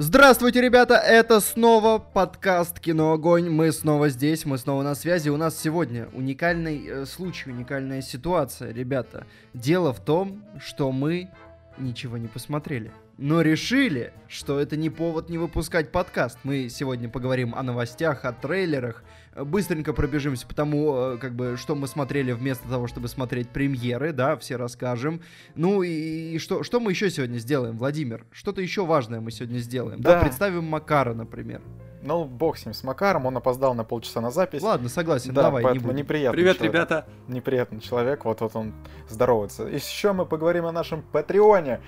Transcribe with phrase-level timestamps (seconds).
[0.00, 0.94] Здравствуйте, ребята!
[0.94, 3.50] Это снова подкаст Кино Огонь.
[3.50, 5.28] Мы снова здесь, мы снова на связи.
[5.28, 9.26] У нас сегодня уникальный э, случай, уникальная ситуация, ребята.
[9.54, 11.30] Дело в том, что мы
[11.78, 12.92] ничего не посмотрели.
[13.16, 16.38] Но решили, что это не повод не выпускать подкаст.
[16.44, 19.02] Мы сегодня поговорим о новостях, о трейлерах,
[19.44, 24.12] быстренько пробежимся по тому, э, как бы, что мы смотрели вместо того, чтобы смотреть премьеры,
[24.12, 25.20] да, все расскажем.
[25.54, 28.24] Ну и, и что, что мы еще сегодня сделаем, Владимир?
[28.32, 30.14] Что-то еще важное мы сегодня сделаем, да?
[30.14, 30.20] да?
[30.20, 31.60] Представим Макара, например.
[32.02, 34.62] Ну, бог с ним, с Макаром, он опоздал на полчаса на запись.
[34.62, 36.74] Ладно, согласен, да, давай, не неприятный Привет, человек.
[36.74, 37.06] ребята!
[37.26, 38.72] Неприятный человек, вот-вот он
[39.08, 39.66] здоровается.
[39.68, 41.80] И еще мы поговорим о нашем Патреоне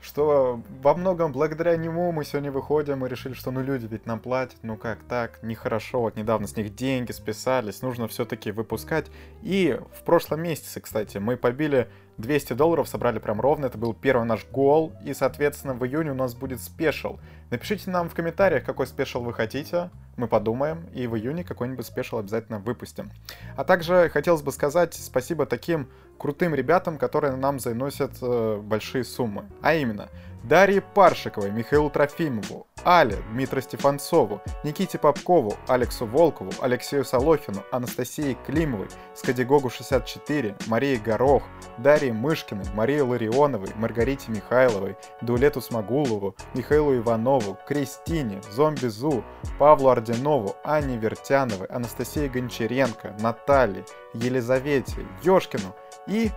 [0.00, 4.20] что во многом благодаря нему мы сегодня выходим и решили, что ну люди ведь нам
[4.20, 9.06] платят, ну как так, нехорошо, вот недавно с них деньги списались, нужно все-таки выпускать.
[9.42, 14.26] И в прошлом месяце, кстати, мы побили 200 долларов, собрали прям ровно, это был первый
[14.26, 17.18] наш гол, и, соответственно, в июне у нас будет special.
[17.50, 22.18] Напишите нам в комментариях, какой special вы хотите, мы подумаем, и в июне какой-нибудь special
[22.18, 23.10] обязательно выпустим.
[23.56, 29.44] А также хотелось бы сказать спасибо таким крутым ребятам, которые нам заносят э, большие суммы.
[29.62, 30.08] А именно,
[30.44, 38.88] Дарье Паршиковой, Михаилу Трофимову, Але, Дмитру Стефанцову, Никите Попкову, Алексу Волкову, Алексею Солохину, Анастасии Климовой,
[39.14, 41.42] Скадигогу 64, Марии Горох,
[41.78, 49.24] Дарье Мышкиной, Марии Ларионовой, Маргарите Михайловой, Дулету Смогулову, Михаилу Иванову, Кристине, Зомби Зу,
[49.58, 55.74] Павлу Орденову, Анне Вертяновой, Анастасии Гончаренко, Наталье, Елизавете, Ёшкину
[56.06, 56.30] и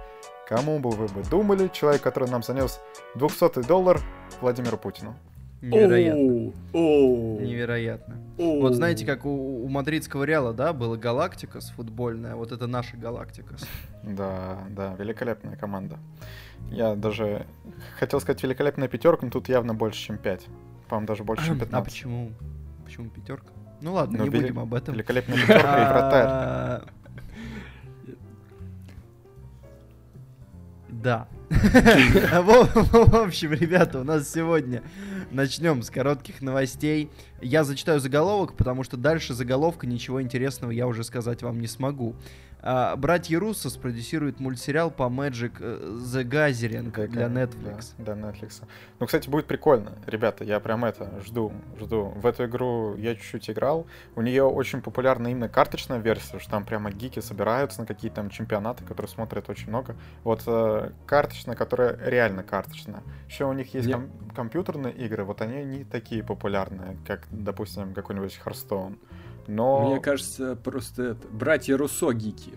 [0.52, 2.81] Кому бы вы бы думали, человек, который нам занес
[3.16, 4.02] 200 доллар
[4.41, 5.16] Владимиру Путину.
[5.61, 6.52] Невероятно.
[6.73, 8.17] Невероятно.
[8.38, 13.66] Вот знаете, как у, у мадридского Реала, да, была Галактикас футбольная, вот это наша Галактикас.
[14.03, 15.97] Да, да, великолепная команда.
[16.69, 17.45] Я даже
[17.97, 20.47] хотел сказать великолепная пятерка, но тут явно больше, чем 5.
[20.89, 21.73] По-моему, даже больше, чем 15.
[21.73, 22.31] А почему?
[22.83, 23.53] Почему пятерка?
[23.80, 24.41] Ну ладно, ну, не вели...
[24.47, 24.95] будем об этом.
[24.95, 26.91] Великолепная пятерка и вратарь.
[31.02, 31.28] Да.
[31.50, 34.84] В общем, ребята, у нас сегодня
[35.32, 37.10] начнем с коротких новостей.
[37.42, 42.16] Я зачитаю заголовок, потому что дальше заголовка ничего интересного я уже сказать вам не смогу.
[42.64, 47.94] А, братья Руссо спродюсируют мультсериал по Magic э, The Gathering да, для Netflix.
[47.98, 48.64] Да, да, Netflix.
[48.99, 49.94] Ну, кстати, будет прикольно.
[50.05, 52.14] Ребята, я прям это жду, жду.
[52.16, 53.88] В эту игру я чуть-чуть играл.
[54.16, 58.30] У нее очень популярна именно карточная версия, что там прямо гики собираются на какие-то там
[58.30, 59.95] чемпионаты, которые смотрят очень много.
[60.23, 63.02] Вот э, карточная, которая реально карточная.
[63.27, 63.95] Еще у них есть я...
[63.95, 68.98] ком- компьютерные игры, вот они не такие популярные, как, допустим, какой-нибудь Hearthstone.
[69.47, 69.89] Но...
[69.89, 71.27] Мне кажется, просто это...
[71.27, 72.53] Братья Руссо гики.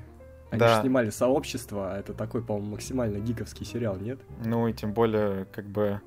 [0.51, 0.77] Они да.
[0.77, 4.21] же снимали «Сообщество», а это такой, по-моему, максимально гиковский сериал, нет?
[4.45, 6.01] Ну и тем более, как бы,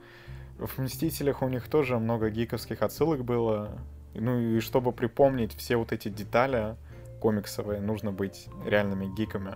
[0.58, 3.78] в «Мстителях» у них тоже много гиковских отсылок было.
[4.14, 6.76] Ну и чтобы припомнить все вот эти детали
[7.20, 9.56] комиксовые, нужно быть реальными гиками.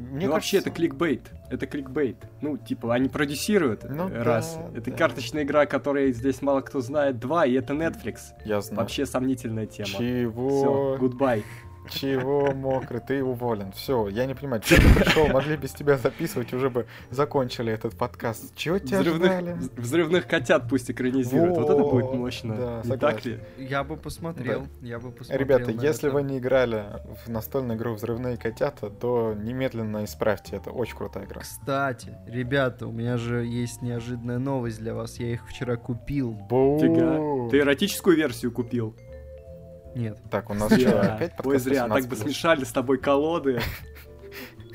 [0.00, 0.56] Мне ну, кажется...
[0.56, 1.30] вообще, это кликбейт.
[1.50, 2.16] Это кликбейт.
[2.40, 4.56] Ну, типа, они продюсируют, ну, раз.
[4.56, 4.96] Да, это да.
[4.96, 7.18] карточная игра, которая здесь мало кто знает.
[7.18, 8.18] Два, и это Netflix.
[8.44, 8.80] Я знаю.
[8.80, 9.88] Вообще сомнительная тема.
[9.88, 10.48] Чего?
[10.48, 11.42] Все, goodbye.
[11.90, 13.00] Чего мокрый?
[13.00, 13.72] Ты уволен.
[13.72, 17.96] Все, я не понимаю, что ты пришел, могли без тебя записывать, уже бы закончили этот
[17.96, 18.54] подкаст.
[18.56, 19.56] Чего тебя взрывных, ждали?
[19.76, 21.56] Взрывных котят пусть экранизируют.
[21.56, 22.56] Вот, вот это будет мощно.
[22.56, 23.40] Да, не так ли?
[23.58, 24.62] Я бы посмотрел.
[24.62, 24.86] Да.
[24.86, 25.40] Я бы посмотрел.
[25.40, 26.14] Ребята, если это.
[26.14, 26.84] вы не играли
[27.24, 30.70] в настольную игру Взрывные котята, то немедленно исправьте это.
[30.70, 31.40] Очень крутая игра.
[31.40, 35.18] Кстати, ребята, у меня же есть неожиданная новость для вас.
[35.18, 36.32] Я их вчера купил.
[36.32, 36.78] Бу!
[36.80, 37.50] Фига.
[37.50, 38.96] Ты эротическую версию купил?
[39.94, 40.18] Нет.
[40.30, 43.60] Так, у нас что, опять Ой, зря, так бы смешали с тобой колоды.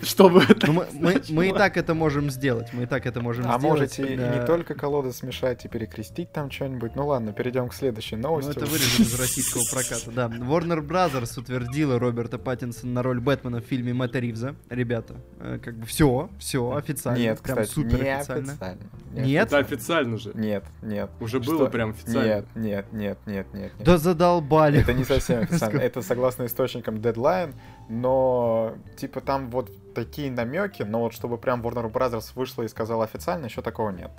[0.05, 0.67] Чтобы это...
[0.67, 2.71] Ну, мы, мы, мы и так это можем сделать.
[2.73, 3.63] Мы и так это можем а сделать.
[3.63, 4.35] А можете да.
[4.35, 6.95] не только колоды смешать и перекрестить там что-нибудь.
[6.95, 8.49] Ну ладно, перейдем к следующей новости.
[8.49, 10.11] Ну это вырежем из российского проката.
[10.11, 10.27] Да.
[10.27, 14.55] Warner Brothers утвердила Роберта Паттинсона на роль Бэтмена в фильме Мэтта Ривза.
[14.69, 17.19] Ребята, э, как бы все, все официально.
[17.19, 18.51] Нет, прям кстати, супер не официально.
[18.51, 18.81] официально.
[19.11, 19.47] Нет?
[19.47, 20.31] Это официально же.
[20.33, 21.09] Нет, нет.
[21.19, 21.51] Уже Что?
[21.51, 22.25] было прям официально.
[22.25, 23.71] Нет, нет, нет, нет, нет.
[23.79, 24.81] Да задолбали.
[24.81, 25.79] Это не совсем официально.
[25.85, 27.53] Это согласно источникам Deadline,
[27.89, 33.03] но типа там вот такие намеки, но вот чтобы прям Warner Brothers вышла и сказала
[33.03, 34.11] официально, еще такого нет.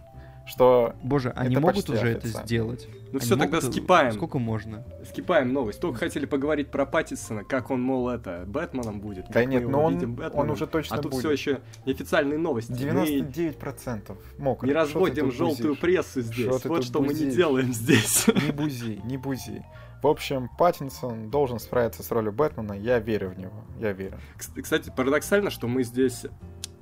[0.46, 2.88] Что Боже, они могут уже это сделать.
[3.12, 4.12] Ну все, тогда скипаем.
[4.12, 4.84] Сколько можно?
[5.08, 5.80] Скипаем новость.
[5.80, 9.26] Только хотели поговорить про Паттисона, как он, мол, это, Бэтменом будет.
[9.30, 11.20] Да нет, но он, он уже точно А тут будет.
[11.20, 12.70] все еще неофициальные новости.
[12.70, 14.62] 99% мог.
[14.62, 16.64] Не разводим желтую прессу здесь.
[16.64, 18.26] вот что мы не делаем здесь.
[18.28, 19.64] Не бузи, не бузи.
[20.02, 22.74] В общем, Паттинсон должен справиться с ролью Бэтмена.
[22.74, 23.64] Я верю в него.
[23.78, 24.18] Я верю.
[24.36, 26.26] Кстати, парадоксально, что мы здесь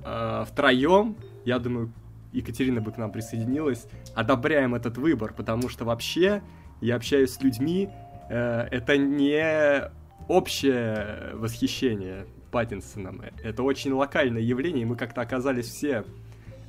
[0.03, 1.15] э, втроем,
[1.45, 1.91] я думаю,
[2.33, 6.41] Екатерина бы к нам присоединилась, одобряем этот выбор, потому что вообще
[6.81, 7.89] я общаюсь с людьми,
[8.29, 9.89] э, это не
[10.27, 13.21] общее восхищение Паттинсоном.
[13.43, 16.03] Это очень локальное явление, и мы как-то оказались все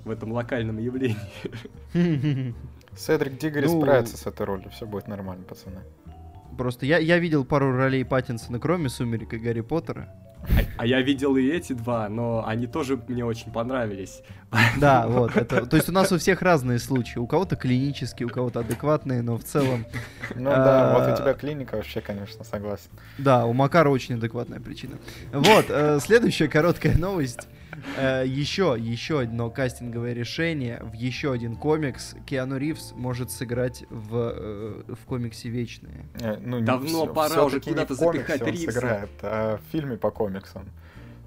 [0.04, 1.16] в этом локальном явлении.
[2.96, 3.80] Седрик Дигори ну...
[3.80, 5.80] справится с этой ролью, все будет нормально, пацаны.
[6.56, 10.08] Просто я, я видел пару ролей Паттинсона, кроме «Сумерек» и «Гарри Поттера».
[10.48, 14.22] А, а я видел и эти два, но они тоже мне очень понравились.
[14.78, 15.36] Да, вот.
[15.36, 17.18] Это, то есть у нас у всех разные случаи.
[17.18, 19.84] У кого-то клинические, у кого-то адекватные, но в целом...
[20.34, 22.90] Ну да, вот у тебя клиника вообще, конечно, согласен.
[23.18, 24.96] Да, у Макара очень адекватная причина.
[25.32, 27.48] Вот, э, следующая короткая новость.
[27.96, 32.14] Э, еще, еще одно кастинговое решение в еще один комикс.
[32.26, 36.06] Киану Ривз может сыграть в, э, в комиксе Вечные.
[36.20, 38.72] Э, ну, Давно все, пора уже куда-то запихать он Ривза.
[38.72, 40.68] сыграет, а в фильме по комиксам,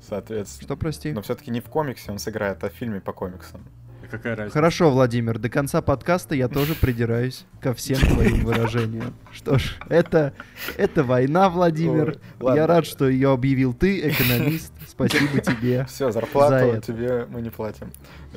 [0.02, 0.66] соответственно.
[0.66, 1.12] Что, прости?
[1.12, 3.64] Но все-таки не в комиксе он сыграет, а в фильме по комиксам.
[4.10, 4.54] Какая разница?
[4.54, 9.14] Хорошо, Владимир, до конца подкаста я тоже придираюсь ко всем твоим выражениям.
[9.32, 10.34] Что ж, это,
[10.78, 12.20] это война, Владимир.
[12.40, 14.74] Ой, я рад, что ее объявил ты, экономист.
[14.88, 15.86] Спасибо тебе.
[15.86, 17.92] Все, зарплату тебе мы не платим.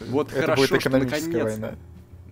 [0.08, 1.74] Вот это хорошо, будет экономическая что наконец, война.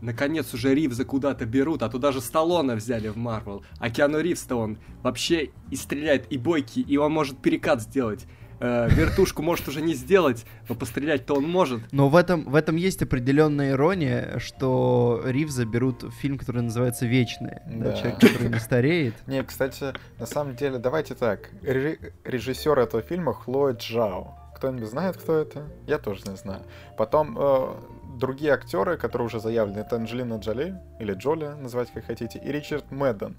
[0.01, 3.63] Наконец уже Ривза куда-то берут, а туда же Сталлоне взяли в Марвел.
[3.79, 8.27] А Киану Ривз-то он вообще и стреляет, и бойкий, и он может перекат сделать
[8.61, 11.81] э, вертушку может уже не сделать, но пострелять-то он может.
[11.93, 17.63] Но в этом, в этом есть определенная ирония, что Ривза берут фильм, который называется «Вечные».
[17.67, 17.91] Да.
[17.91, 19.15] Да, человек, который не стареет.
[19.27, 21.51] Не, кстати, на самом деле, давайте так.
[21.63, 24.37] Режиссер этого фильма Хлоя Джао.
[24.57, 25.65] Кто-нибудь знает, кто это?
[25.87, 26.63] Я тоже не знаю.
[26.99, 27.75] Потом э,
[28.19, 32.91] другие актеры, которые уже заявлены, это Анджелина Джоли, или Джоли, называть как хотите, и Ричард
[32.91, 33.37] Мэдден.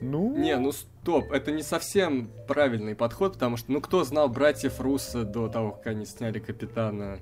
[0.00, 0.36] Ну...
[0.36, 5.24] Не, ну стоп, это не совсем правильный подход, потому что, ну, кто знал братьев Руссо
[5.24, 7.18] до того, как они сняли Капитана?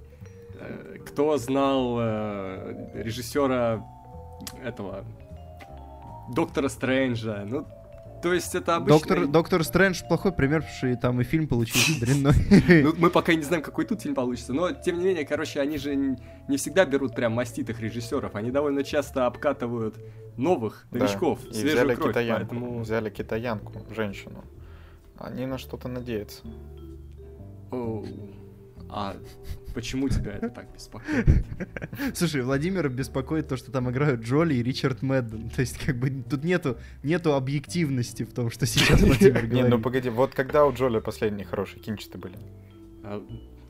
[0.60, 3.86] Э, кто знал э, режиссера
[4.62, 5.04] этого
[6.34, 7.44] Доктора Стрэнджа?
[7.46, 7.66] Ну,
[8.22, 8.98] то есть это обычно...
[8.98, 12.82] Доктор, Доктор Стрэндж плохой пример, потому что там и фильм получился дрянной.
[12.82, 14.52] Ну, мы пока не знаем, какой тут фильм получится.
[14.52, 18.34] Но, тем не менее, короче, они же не всегда берут прям маститых режиссеров.
[18.34, 19.96] Они довольно часто обкатывают
[20.36, 21.52] новых новичков, да.
[21.52, 22.10] свежую взяли кровь.
[22.10, 22.80] Китаянку, поэтому...
[22.80, 24.44] Взяли китаянку, женщину.
[25.18, 26.42] Они на что-то надеются.
[27.70, 28.06] Оу.
[28.88, 29.16] А
[29.76, 31.26] почему тебя это так беспокоит?
[32.14, 35.50] Слушай, Владимир беспокоит то, что там играют Джоли и Ричард Мэдден.
[35.50, 39.52] То есть, как бы, тут нету, нету объективности в том, что сейчас Владимир говорит.
[39.52, 42.38] Не, ну погоди, вот когда у Джоли последние хорошие кинчеты были?
[43.04, 43.22] А,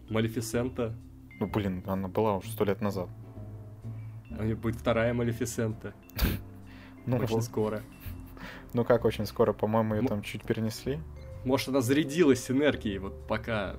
[0.09, 0.95] Малефисента.
[1.41, 3.09] Ну, блин, она была уже сто лет назад.
[4.31, 5.93] У нее будет вторая Малефисента.
[7.09, 7.83] Ну, очень скоро.
[8.73, 9.53] Ну как очень скоро?
[9.53, 10.99] По-моему, ее там чуть перенесли.
[11.45, 13.77] Может, она зарядилась энергией, вот пока...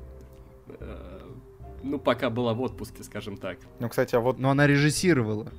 [1.84, 3.58] Ну, пока была в отпуске, скажем так.
[3.80, 4.40] Ну, кстати, а вот...
[4.40, 5.52] Но она режиссировала.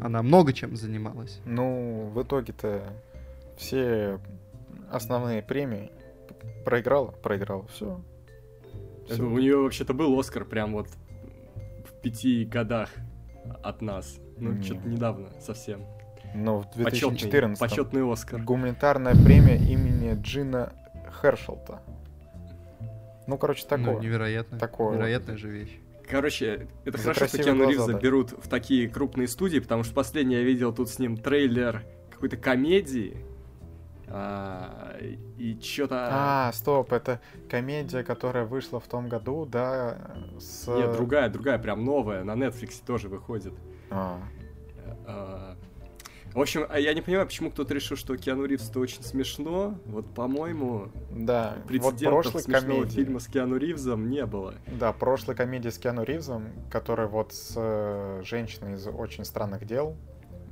[0.00, 1.40] Она много чем занималась.
[1.44, 2.82] Ну, в итоге-то
[3.56, 4.18] все
[4.90, 5.90] основные премии
[6.64, 8.00] проиграла, проиграла, все.
[9.08, 9.22] все.
[9.22, 12.90] У нее вообще-то был Оскар прям вот в пяти годах
[13.62, 14.18] от нас.
[14.38, 15.82] Ну, что-то недавно совсем.
[16.34, 18.42] Но в 2014 почетный, почетный Оскар.
[18.42, 20.72] Гуманитарная премия имени Джина
[21.20, 21.80] Хершелта.
[23.26, 23.94] Ну, короче, такое.
[23.94, 24.58] Ну, невероятно.
[24.58, 24.94] Такое.
[24.94, 25.40] Невероятная вот.
[25.40, 25.80] же вещь.
[26.08, 27.98] Короче, это За хорошо, что Киану Ривза да.
[27.98, 32.36] берут в такие крупные студии, потому что последний я видел тут с ним трейлер какой-то
[32.36, 33.24] комедии.
[34.06, 34.98] А,
[35.38, 36.08] и что-то...
[36.10, 40.12] А, стоп, это комедия, которая вышла в том году, да?
[40.38, 40.68] С...
[40.68, 43.54] Нет, другая, другая, прям новая, на Netflix тоже выходит.
[43.90, 44.20] А.
[45.06, 45.56] а
[46.34, 49.78] в общем, а я не понимаю, почему кто-то решил, что Киану Ривз это очень смешно.
[49.86, 52.94] Вот, по-моему, да, прецедентов вот смешного комедии.
[52.96, 54.54] фильма с Киану Ривзом не было.
[54.78, 59.96] Да, прошлой комедии с Киану Ривзом, которая вот с э, женщиной из «Очень странных дел»,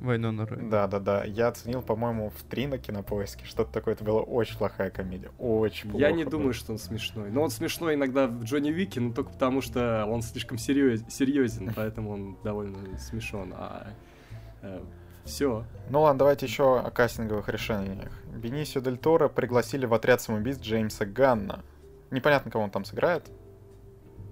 [0.03, 0.69] Вайнона Рой.
[0.69, 1.23] Да, да, да.
[1.23, 3.45] Я оценил, по-моему, в три на кинопоиске.
[3.45, 3.93] Что-то такое.
[3.93, 5.31] Это была очень плохая комедия.
[5.39, 6.05] Очень плохо.
[6.05, 7.31] Я не думаю, что он смешной.
[7.31, 11.03] Но он смешной иногда в Джонни Вике, но только потому, что он слишком серьез...
[11.07, 13.53] серьезен, поэтому он довольно смешон.
[13.55, 13.93] А
[14.61, 14.81] э,
[15.25, 15.65] все.
[15.89, 18.11] Ну ладно, давайте еще о кастинговых решениях.
[18.35, 21.63] Бенисио Дель Торо пригласили в отряд самоубийц Джеймса Ганна.
[22.11, 23.29] Непонятно, кого он там сыграет.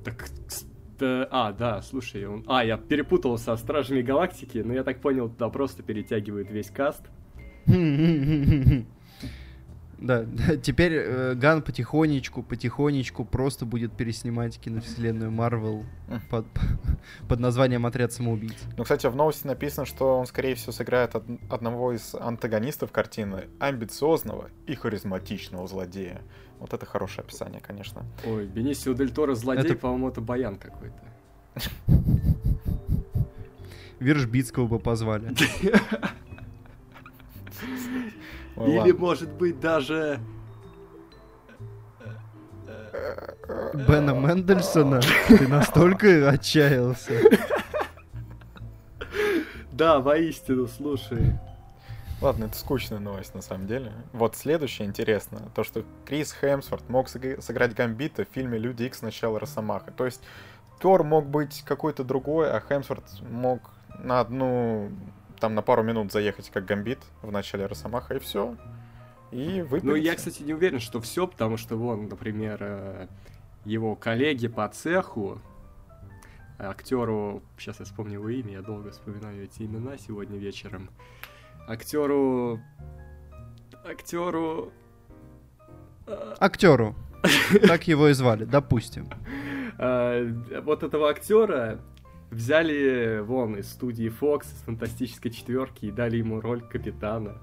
[0.03, 0.29] Так,
[1.31, 2.43] а, да, слушай, он...
[2.47, 7.03] А, я перепутал со Стражами Галактики, но я так понял, туда просто перетягивают весь каст.
[10.01, 10.25] Да,
[10.63, 15.85] теперь э, Ган потихонечку, потихонечку просто будет переснимать киновселенную Марвел
[16.29, 16.47] под,
[17.29, 18.55] под названием «Отряд самоубийц».
[18.77, 23.47] Ну, кстати, в новости написано, что он, скорее всего, сыграет од- одного из антагонистов картины,
[23.59, 26.21] амбициозного и харизматичного злодея.
[26.59, 28.03] Вот это хорошее описание, конечно.
[28.25, 29.75] Ой, Бенисио Дель Торо злодей, это...
[29.75, 30.97] по-моему, это Баян какой-то.
[33.99, 35.31] Вержбицкого бы позвали.
[38.55, 38.93] Ой, Или, ладно.
[38.97, 40.19] может быть, даже...
[43.73, 45.01] Бена Мендельсона?
[45.27, 47.13] Ты настолько отчаялся?
[49.71, 51.35] Да, воистину, слушай.
[52.21, 53.91] Ладно, это скучная новость на самом деле.
[54.13, 55.41] Вот следующее интересно.
[55.55, 59.01] То, что Крис Хемсворт мог сыг- сыграть Гамбита в фильме «Люди Икс.
[59.01, 59.91] Начало Росомаха».
[59.91, 60.21] То есть
[60.79, 63.61] Тор мог быть какой-то другой, а Хемсворт мог
[64.03, 64.91] на одну,
[65.41, 68.55] там на пару минут заехать как Гамбит в начале Росомаха, и все.
[69.31, 69.83] И выпилить.
[69.83, 73.07] Ну, я, кстати, не уверен, что все, потому что, вон, например, э,
[73.65, 75.41] его коллеги по цеху,
[76.59, 80.89] актеру, сейчас я вспомню его имя, я долго вспоминаю эти имена сегодня вечером,
[81.67, 82.61] актеру,
[83.83, 84.71] актеру,
[86.05, 86.95] э, Актеру.
[87.67, 89.09] Так его и звали, допустим.
[89.79, 91.79] э, вот этого актера
[92.31, 97.37] взяли вон из студии Fox, из фантастической четверки, и дали ему роль капитана.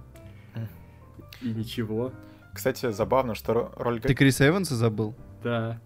[1.40, 2.12] И ничего.
[2.52, 5.14] Кстати, забавно, что ро- роль, Ты Криса Эванса забыл?
[5.45, 5.78] Да.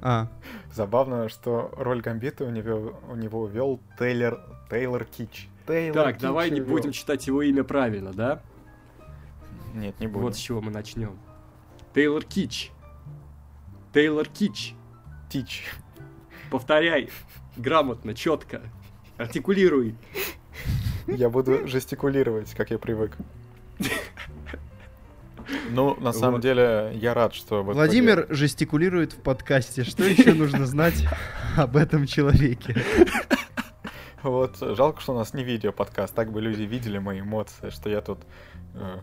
[0.00, 0.28] А,
[0.72, 4.40] забавно, что роль Гамбита у него, у него вел Тейлор,
[4.70, 5.48] Тейлор Кич.
[5.66, 6.68] Тейлор Так, Кич давай не вёл.
[6.68, 8.40] будем читать его имя правильно, да?
[9.74, 10.22] Нет, не будем.
[10.26, 11.18] Вот с чего мы начнем.
[11.94, 12.70] Тейлор Кич.
[13.92, 14.74] Тейлор Кич.
[15.28, 15.64] Тич.
[16.50, 17.08] Повторяй.
[17.56, 18.62] Грамотно, четко.
[19.18, 19.94] Артикулируй.
[21.06, 23.16] Я буду жестикулировать, как я привык.
[25.70, 26.42] Ну, на самом Вот.
[26.42, 27.62] деле, я рад, что...
[27.62, 29.84] в итоге- Владимир жестикулирует в подкасте.
[29.84, 31.04] Что еще нужно знать
[31.56, 32.76] об этом человеке?
[34.22, 36.14] Вот, жалко, что у нас не видео подкаст.
[36.14, 38.20] Так бы люди видели мои эмоции, что я тут...
[38.74, 38.98] э,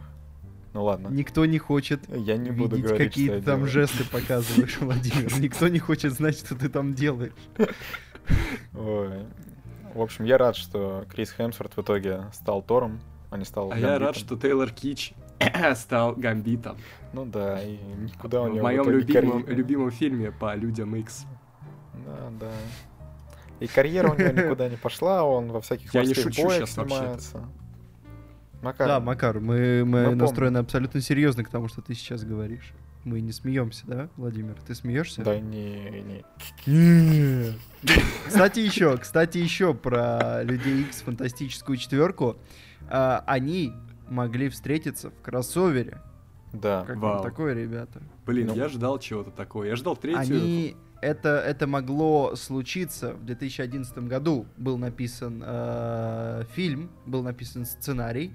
[0.74, 1.10] Ну ладно.
[1.10, 3.68] Никто не хочет Я не буду видеть, говорить, какие ты там делаю.
[3.68, 5.38] жесты показываешь, Владимир.
[5.40, 7.34] Никто не хочет знать, что ты там делаешь.
[8.76, 9.26] Ой.
[9.94, 13.00] В общем, я рад, что Крис Хемсворт в итоге стал Тором,
[13.32, 14.14] а не стал А я рад, Гамбитом.
[14.16, 15.14] что Тейлор Кич
[15.76, 16.78] стал гамбитом.
[17.14, 21.26] Ну да, и никуда у В него моем итоге любимом, любимом фильме по Людям Икс.
[22.06, 22.52] Да, да.
[23.60, 26.70] И карьера у него никуда не пошла, он во всяких Я не морских шучу боях
[26.70, 27.50] снимается.
[28.62, 32.74] Макар, Да, Макар, мы, мы Мы настроены абсолютно серьезно к тому, что ты сейчас говоришь.
[33.06, 34.56] Мы не смеемся, да, Владимир?
[34.68, 35.24] Ты смеешься?
[35.24, 36.24] да не,
[36.68, 37.54] не.
[38.28, 42.38] Кстати, еще, кстати, еще про Людей Икс фантастическую четверку.
[42.90, 43.74] А, они
[44.10, 46.02] могли встретиться в кроссовере.
[46.52, 46.84] Да.
[46.86, 47.14] Как Вау.
[47.16, 48.02] вам такое, ребята?
[48.26, 48.56] Блин, Ну.
[48.56, 49.64] я ждал чего-то такого.
[49.64, 50.20] Я ждал третью.
[50.20, 54.46] Они это, это могло случиться в 2011 году.
[54.58, 58.34] Был написан э, фильм, был написан сценарий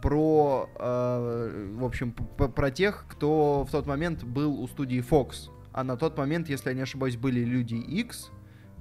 [0.00, 5.50] про, э, в общем, про тех, кто в тот момент был у студии Fox.
[5.72, 8.30] А на тот момент, если я не ошибаюсь, были Люди X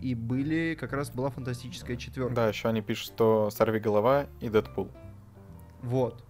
[0.01, 2.33] и были как раз была фантастическая четверка.
[2.33, 4.89] Да, еще они пишут, что Сорви голова и Дэдпул.
[5.81, 6.23] Вот.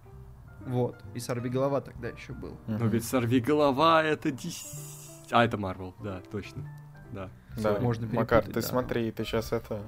[0.66, 1.02] Вот.
[1.14, 2.56] И Сорви голова тогда еще был.
[2.66, 5.26] Но ведь сорви голова это дис...
[5.30, 6.68] А, это Марвел, да, точно.
[7.12, 7.30] Да.
[7.56, 7.78] Да.
[7.80, 8.62] Можно Макар, ты да.
[8.62, 9.82] смотри, ты сейчас это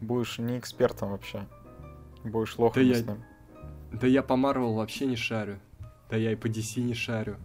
[0.00, 1.46] будешь не экспертом вообще.
[2.24, 3.16] Будешь лохом Да я-.
[3.92, 5.58] Да я по Марвел вообще не шарю.
[6.10, 7.36] Да я и по DC не шарю.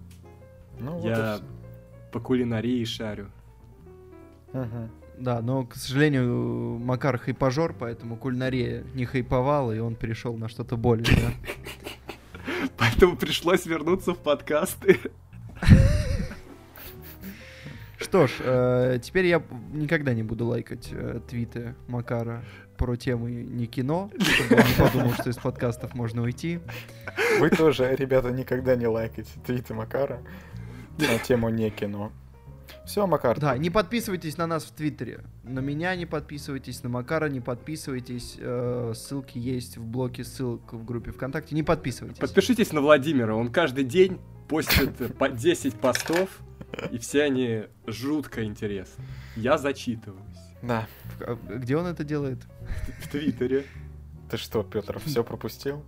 [0.79, 1.45] Ну, вот я всё.
[2.11, 3.29] по кулинарии шарю.
[4.53, 4.89] Мгм.
[5.17, 10.75] Да, но, к сожалению, Макар хайпажор, поэтому кулинария не хайповала, и он перешел на что-то
[10.75, 11.05] более.
[12.77, 14.99] Поэтому пришлось вернуться в подкасты.
[17.97, 22.43] Что ж, э, теперь я никогда не буду лайкать э, твиты Макара
[22.77, 26.59] про темы не кино, чтобы он не подумал, что из подкастов можно уйти.
[27.39, 30.21] Вы тоже, ребята, никогда не лайкайте твиты Макара
[30.97, 32.11] на тему не кино.
[32.85, 33.39] Все, Макар.
[33.39, 35.21] Да, не подписывайтесь на нас в Твиттере.
[35.43, 38.35] На меня не подписывайтесь, на Макара не подписывайтесь.
[38.37, 41.55] э, ссылки есть в блоке ссылок в группе ВКонтакте.
[41.55, 42.19] Не подписывайтесь.
[42.19, 46.29] Подпишитесь на Владимира, он каждый день постит по 10 постов,
[46.91, 49.03] и все они жутко интересны.
[49.37, 50.52] Я зачитываюсь.
[50.63, 50.87] Да.
[51.19, 52.39] А Где он это делает?
[53.01, 53.65] В Твиттере.
[54.31, 55.83] Ты что, Петр, все пропустил?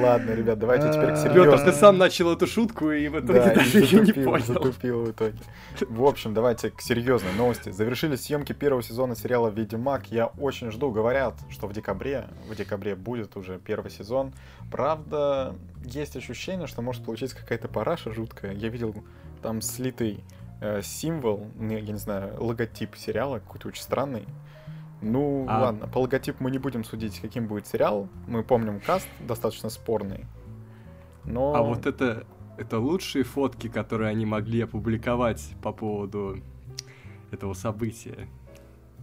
[0.00, 1.72] Ладно, ребят, давайте теперь к А, Петр, ты серьезно.
[1.72, 4.44] сам начал эту шутку, и в итоге Да, и даже ее не понял.
[4.44, 5.38] затупил в итоге.
[5.88, 7.70] В общем, давайте к серьезной новости.
[7.70, 10.06] Завершились съемки первого сезона сериала «Ведьмак».
[10.10, 10.90] Я очень жду.
[10.90, 14.32] Говорят, что в декабре, в декабре будет уже первый сезон.
[14.70, 18.52] Правда, есть ощущение, что может получиться какая-то параша жуткая.
[18.52, 18.94] Я видел
[19.42, 20.24] там слитый
[20.82, 24.24] символ, ну, я не знаю, логотип сериала, какой-то очень странный.
[25.02, 28.08] Ну, А- ладно, по логотипу мы не будем судить, каким будет сериал.
[28.26, 30.24] Мы помним каст достаточно спорный.
[31.24, 31.54] Но...
[31.54, 36.38] А вот это, это лучшие фотки, которые они могли опубликовать по поводу
[37.30, 38.28] этого события.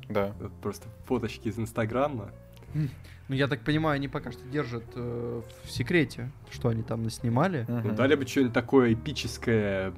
[0.10, 0.34] Да.
[0.40, 2.32] Вот просто фоточки из Инстаграма.
[2.74, 7.66] Ну, я так понимаю, они пока что держат э, в секрете, что они там наснимали.
[7.68, 9.94] Ну, дали бы что-нибудь такое эпическое,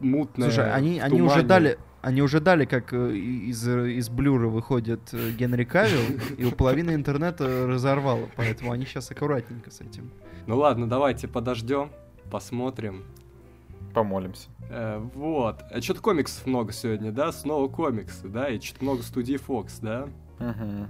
[0.00, 0.50] мутное.
[0.50, 5.00] Слушай, они, в они уже дали, они уже дали, как э, из, из блюра выходит
[5.12, 10.10] э, Генри Кавилл, и у половины интернета разорвало, поэтому они сейчас аккуратненько с этим.
[10.46, 11.90] Ну ладно, давайте подождем,
[12.30, 13.04] посмотрим.
[13.94, 14.48] Помолимся.
[14.70, 15.62] Э, вот.
[15.70, 17.32] А что-то комиксов много сегодня, да?
[17.32, 18.48] Снова комиксы, да?
[18.48, 20.08] И что-то много студии Fox, да?
[20.38, 20.88] Мгм.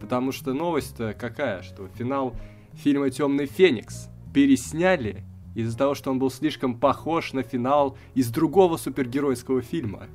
[0.00, 2.34] Потому что новость-то какая, что финал
[2.74, 5.24] фильма Темный Феникс пересняли
[5.62, 10.06] из-за того, что он был слишком похож на финал из другого супергеройского фильма.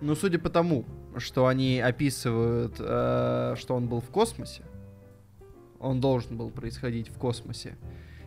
[0.00, 0.86] Ну, судя по тому,
[1.18, 4.62] что они описывают, э, что он был в космосе,
[5.78, 7.76] он должен был происходить в космосе.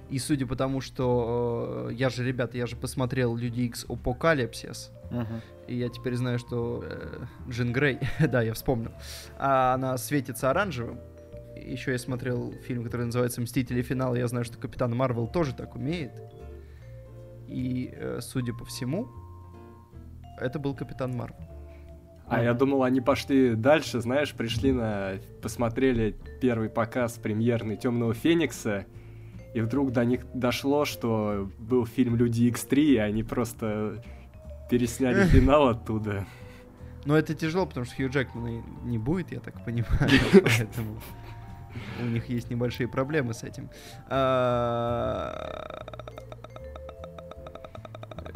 [0.09, 4.91] И судя по тому, что э, я же, ребята, я же посмотрел Люди Икс Апокалипсис,
[5.09, 5.41] Мгм.
[5.67, 8.91] и я теперь знаю, что э, Джин Грей, да, я вспомнил,
[9.39, 10.99] а она светится оранжевым.
[11.55, 13.81] Еще я смотрел фильм, который называется «Мстители.
[13.81, 16.11] Финал», я знаю, что Капитан Марвел тоже так умеет.
[17.53, 19.07] И, э, судя по всему,
[20.39, 21.37] это был Капитан Марвел.
[22.27, 25.19] А я думал, они пошли дальше, знаешь, пришли на...
[25.41, 28.85] посмотрели первый показ премьерный Темного Феникса,
[29.53, 34.01] и вдруг до них дошло, что был фильм Люди X3, и они просто
[34.69, 36.25] пересняли финал оттуда.
[37.05, 40.99] Но это тяжело, потому что Хью Джекмана не будет, я так понимаю, поэтому
[42.01, 43.69] у них есть небольшие проблемы с этим.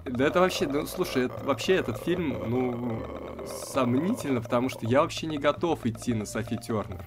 [0.09, 3.01] Да это вообще, ну слушай, это- вообще этот фильм, ну,
[3.45, 7.01] сомнительно, потому что я вообще не готов идти на Софи Тернер.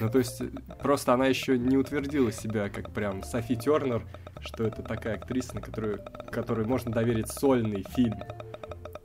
[0.00, 0.40] Ну, то есть,
[0.80, 4.02] просто она еще не утвердила себя как прям Софи Тернер,
[4.40, 6.00] что это такая актриса, на которую,
[6.30, 8.18] которой можно доверить сольный фильм.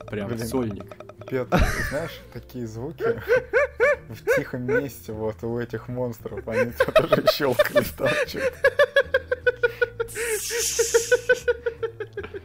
[0.08, 0.46] Прям Блин.
[0.46, 0.96] сольник.
[1.28, 3.22] Петр, ты знаешь, такие звуки
[4.08, 8.81] в тихом месте вот у этих монстров, они тоже щелкали там что-то.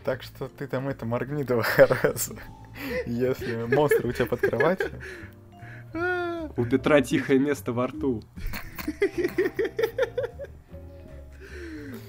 [0.07, 2.37] Так что ты там это моргни два раза.
[3.05, 4.89] Если монстр у тебя под кроватью,
[5.93, 8.23] а, У Петра тихое место во рту.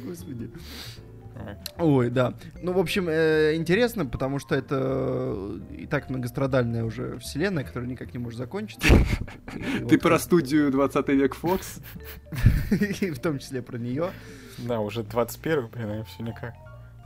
[0.04, 0.48] Господи.
[1.34, 2.34] ой, Ой, да.
[2.62, 7.90] Ну, в общем, э, интересно, потому что это э, и так многострадальная уже вселенная, которая
[7.90, 8.94] никак не может закончиться.
[9.88, 11.80] Ты про студию 20 век Фокс?
[13.00, 14.12] и в том числе про нее.
[14.58, 16.54] да, уже 21 блин, они все никак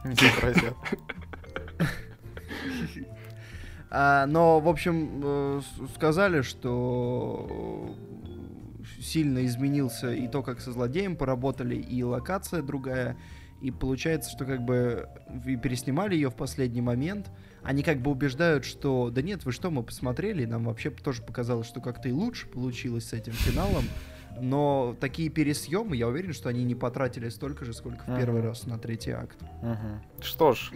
[0.04, 0.74] не сообразят.
[3.94, 5.60] А, но, в общем, э,
[5.94, 7.94] сказали, что
[9.02, 13.18] сильно изменился и то, как со злодеем поработали, и локация другая.
[13.60, 17.30] И получается, что как бы вы переснимали ее в последний момент.
[17.62, 21.66] Они как бы убеждают, что да нет, вы что, мы посмотрели, нам вообще тоже показалось,
[21.66, 23.84] что как-то и лучше получилось с этим финалом.
[24.40, 28.48] Но такие пересъемы, я уверен, что они не потратили столько же, сколько в первый Мгм.
[28.48, 29.36] раз на третий акт.
[29.62, 30.00] Мгм.
[30.20, 30.72] Что ж,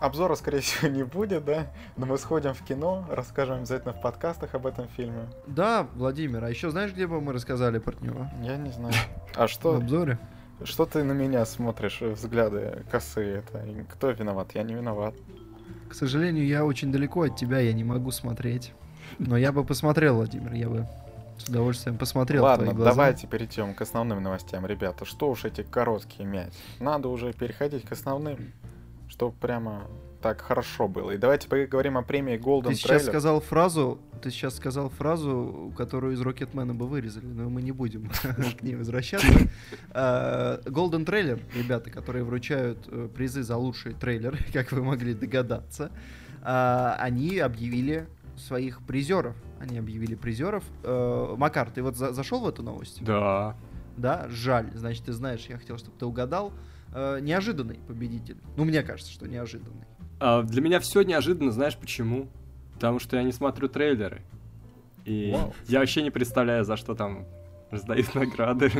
[0.00, 1.66] обзора, скорее всего, не будет, да?
[1.96, 5.26] Но мы сходим в кино, расскажем обязательно в подкастах об этом фильме.
[5.46, 8.28] Да, Владимир, а еще знаешь, где бы мы рассказали про него?
[8.42, 8.94] Я не знаю.
[9.34, 10.18] А В что, обзоре?
[10.64, 13.38] что ты на меня смотришь, взгляды косые?
[13.38, 14.52] Это кто виноват?
[14.54, 15.14] Я не виноват.
[15.88, 18.72] К сожалению, я очень далеко от тебя, я не могу смотреть.
[19.18, 20.86] Но я бы посмотрел, Владимир, я бы
[21.38, 22.90] с удовольствием посмотрел Ладно, твои глаза.
[22.90, 25.04] давайте перейдем к основным новостям, ребята.
[25.04, 26.54] Что уж эти короткие мять?
[26.80, 28.52] Надо уже переходить к основным,
[29.08, 29.86] чтобы прямо
[30.20, 31.12] так хорошо было.
[31.12, 33.08] И давайте поговорим о премии Golden Ты сейчас Trailer.
[33.08, 38.10] сказал фразу, ты сейчас сказал фразу, которую из Рокетмена бы вырезали, но мы не будем
[38.58, 39.28] к ней возвращаться.
[39.92, 45.92] А, Golden Trailer, ребята, которые вручают э, призы за лучший трейлер, как вы могли догадаться,
[46.42, 49.36] а, они объявили своих призеров.
[49.60, 50.64] Они объявили призеров.
[50.84, 53.02] Э, Макар, ты вот за- зашел в эту новость?
[53.04, 53.56] Да.
[53.96, 54.70] Да, жаль.
[54.74, 56.52] Значит, ты знаешь, я хотел, чтобы ты угадал.
[56.94, 58.36] Э, неожиданный победитель.
[58.56, 59.84] Ну, мне кажется, что неожиданный.
[60.20, 62.28] А, для меня все неожиданно, знаешь почему?
[62.74, 64.22] Потому что я не смотрю трейлеры.
[65.04, 65.52] И Вау.
[65.66, 67.26] я вообще не представляю, за что там
[67.70, 68.70] раздают награды.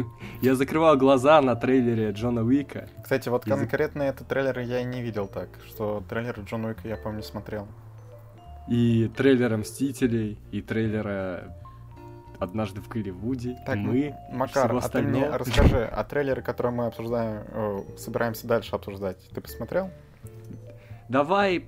[0.40, 2.88] Я закрывал глаза на трейлере Джона Уика.
[3.02, 6.96] Кстати, вот конкретно этот трейлер я и не видел так, что трейлер Джон Уика я,
[6.96, 7.66] помню, смотрел.
[8.68, 11.54] И трейлера Мстителей, и трейлера
[12.38, 15.38] Однажды в Голливуде, Так, мы, Макар, всего а ты мне остального.
[15.38, 19.90] расскажи, а трейлеры, которые мы обсуждаем, э, собираемся дальше обсуждать, ты посмотрел?
[21.09, 21.64] Давай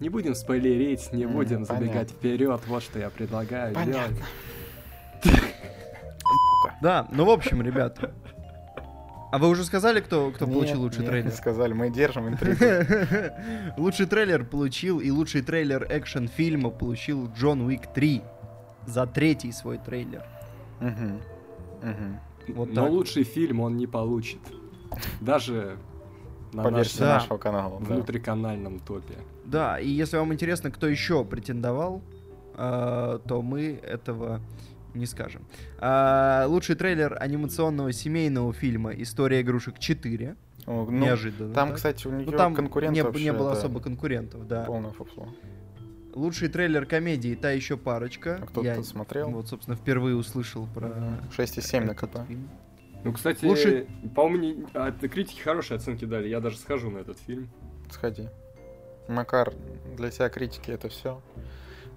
[0.00, 2.16] не будем спойлерить, не будем забегать понятно.
[2.16, 2.60] вперед.
[2.66, 4.16] Вот что я предлагаю Понятно.
[5.22, 5.40] делать.
[6.82, 8.12] Да, ну, в общем, ребята.
[9.34, 11.24] А вы уже сказали, кто, кто Нет, получил лучший нет, трейлер?
[11.26, 12.64] не сказали, мы держим интригу.
[13.76, 18.22] Лучший трейлер получил, и лучший трейлер экшен-фильма получил Джон Уик 3
[18.86, 20.22] за третий свой трейлер.
[20.78, 21.20] Мгм.
[21.82, 22.20] Мгм.
[22.54, 22.90] Вот Но так.
[22.92, 24.38] лучший фильм он не получит.
[25.20, 25.78] Даже
[26.52, 27.14] на нашем Да.
[27.14, 27.80] нашего канала.
[27.80, 27.86] да.
[27.92, 29.14] внутриканальном топе.
[29.44, 32.02] Да, и если вам интересно, кто еще претендовал,
[32.56, 34.40] э, то мы этого
[34.94, 35.46] не скажем.
[35.78, 40.36] А, лучший трейлер анимационного семейного фильма «История игрушек 4».
[40.66, 41.52] О, ну, Неожиданно.
[41.52, 41.76] Там, так.
[41.76, 44.64] кстати, у нее Ну, там конкурент не, вообще, не было да, особо конкурентов, да.
[44.64, 45.28] Полное фуфло.
[46.14, 48.38] Лучший трейлер комедии «Та еще парочка».
[48.40, 49.30] А кто-то Я смотрел?
[49.30, 50.86] вот, собственно, впервые услышал про
[51.36, 52.26] 6,7 на КП.
[52.28, 52.48] фильм.
[53.02, 56.28] Ну, кстати, Лучший- по-моему, не- а, критики хорошие оценки дали.
[56.28, 57.50] Я даже схожу на этот фильм.
[57.90, 58.28] Сходи.
[59.08, 59.52] Макар,
[59.98, 61.20] для тебя критики это все.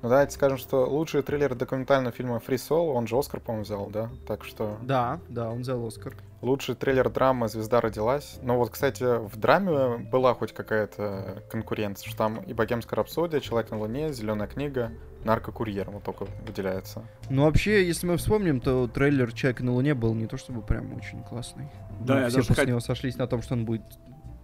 [0.02, 3.88] Ну давайте скажем, что лучший трейлер документального фильма Free Solo, он же Оскар, по-моему, взял,
[3.90, 4.10] да?
[4.28, 6.14] Так что Да, да, он взял Оскар.
[6.42, 8.38] лучший трейлер драмы «Звезда родилась».
[8.44, 13.72] Ну вот, кстати, в драме была хоть какая-то конкуренция, что там и «Богемская рапсодия», «Человек
[13.72, 14.92] на Луне», «Зеленая книга»,
[15.24, 17.04] «Наркокурьер» вот только выделяется.
[17.30, 20.94] Ну, вообще, если мы вспомним, то трейлер «Человек на Луне» был не то чтобы прям
[20.96, 21.70] очень классный.
[22.02, 23.82] Да, Ну, я все даже после хот- него сошлись на том, что он будет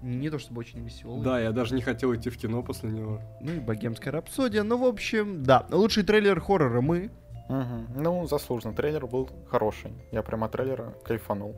[0.04, 1.24] не то чтобы очень веселый.
[1.24, 3.22] Да, я даже не хотел идти в кино после него.
[3.42, 4.64] Ну и «Богемская рапсодия».
[4.64, 5.66] Ну, в общем, да.
[5.72, 7.10] Лучший трейлер хоррора «Мы».
[7.50, 7.88] Мгм.
[7.96, 8.74] Ну, заслуженно.
[8.74, 9.92] Трейлер был хороший.
[10.12, 11.56] Я прямо от трейлера кайфанул.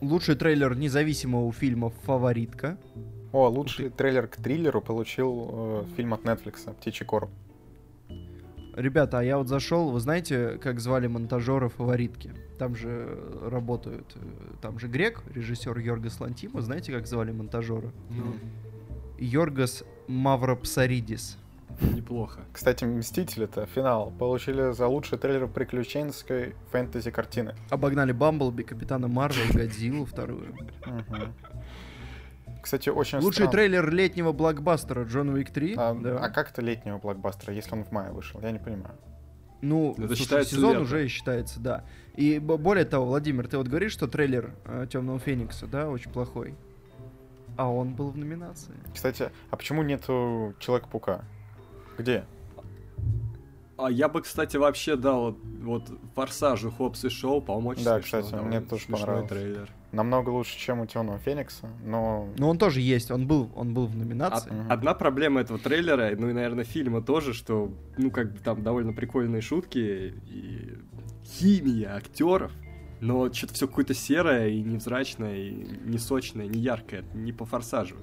[0.00, 2.78] Лучший трейлер независимого фильма «Фаворитка».
[3.32, 7.30] О, лучший трейлер к триллеру получил э, фильм от Netflix «Птичий короб».
[8.80, 12.32] Ребята, а я вот зашел, вы знаете, как звали монтажера «Фаворитки»?
[12.58, 14.20] Там же э, работают, э,
[14.62, 17.92] там же грек, режиссер Йоргас Лантима, знаете, как звали монтажера?
[18.08, 18.34] Ну,
[19.18, 21.36] Йоргас Мавропсаридис.
[21.94, 22.40] неплохо.
[22.54, 24.12] Кстати, «Мстители» это финал.
[24.18, 27.54] Получили за лучший трейлер приключенческой фэнтези-картины.
[27.68, 30.54] Обогнали Бамблби, Капитана Марвел, Годзиллу вторую.
[32.62, 33.52] Кстати, очень Лучший странно.
[33.52, 35.74] трейлер летнего блокбастера Джон Уик 3.
[35.76, 36.18] А, да.
[36.18, 38.40] а как это летнего блокбастера, если он в мае вышел?
[38.40, 38.94] Я не понимаю.
[39.62, 40.82] Ну, Это слушай, считается сезон лето.
[40.82, 41.84] уже считается, да.
[42.16, 44.54] И более того, Владимир, ты вот говоришь, что трейлер
[44.90, 46.54] Темного Феникса, да, очень плохой.
[47.56, 48.72] А он был в номинации.
[48.94, 51.24] Кстати, а почему нету Человека-паука?
[51.98, 52.24] Где?
[53.76, 58.22] А я бы, кстати, вообще дал вот Форсажу Хопс и Шоу, по-моему, очень Да, смешно,
[58.22, 59.28] кстати, мне тоже понравился.
[59.34, 59.70] трейлер.
[59.92, 62.28] Намного лучше, чем у Темного Феникса, но...
[62.38, 64.50] Но он тоже есть, он был, он был в номинации.
[64.50, 64.70] Мгм.
[64.70, 68.92] Одна проблема этого трейлера, ну и, наверное, фильма тоже, что, ну, как бы там довольно
[68.92, 70.78] прикольные шутки и
[71.24, 72.52] химия актеров,
[73.00, 77.96] но что-то все какое-то серое и невзрачное, и не сочное, не яркое, не по форсажу.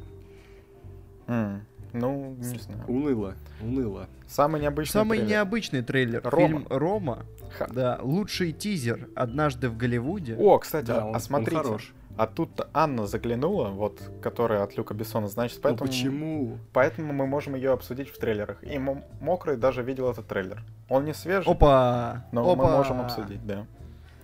[1.28, 1.62] М,
[2.00, 2.84] Ну, не знаю.
[2.88, 4.08] Уныло, уныло.
[4.28, 5.32] Самый необычный Самый трейлер.
[5.32, 6.22] необычный трейлер.
[6.24, 6.48] Рома.
[6.48, 7.26] Фильм Рома.
[7.58, 7.68] Ха.
[7.70, 10.36] Да, лучший тизер «Однажды в Голливуде».
[10.38, 11.94] О, кстати, Да, а он, он смотрите, хорош.
[12.18, 15.90] а тут Анна заглянула, вот, которая от Люка Бессона, значит, Ну поэтому...
[15.90, 16.58] почему?
[16.74, 18.62] Поэтому мы можем ее обсудить в трейлерах.
[18.64, 18.78] И
[19.22, 20.62] Мокрый даже видел этот трейлер.
[20.90, 22.26] Он не свежий, Опа!
[22.32, 22.64] но Опа!
[22.66, 23.66] мы можем обсудить, да.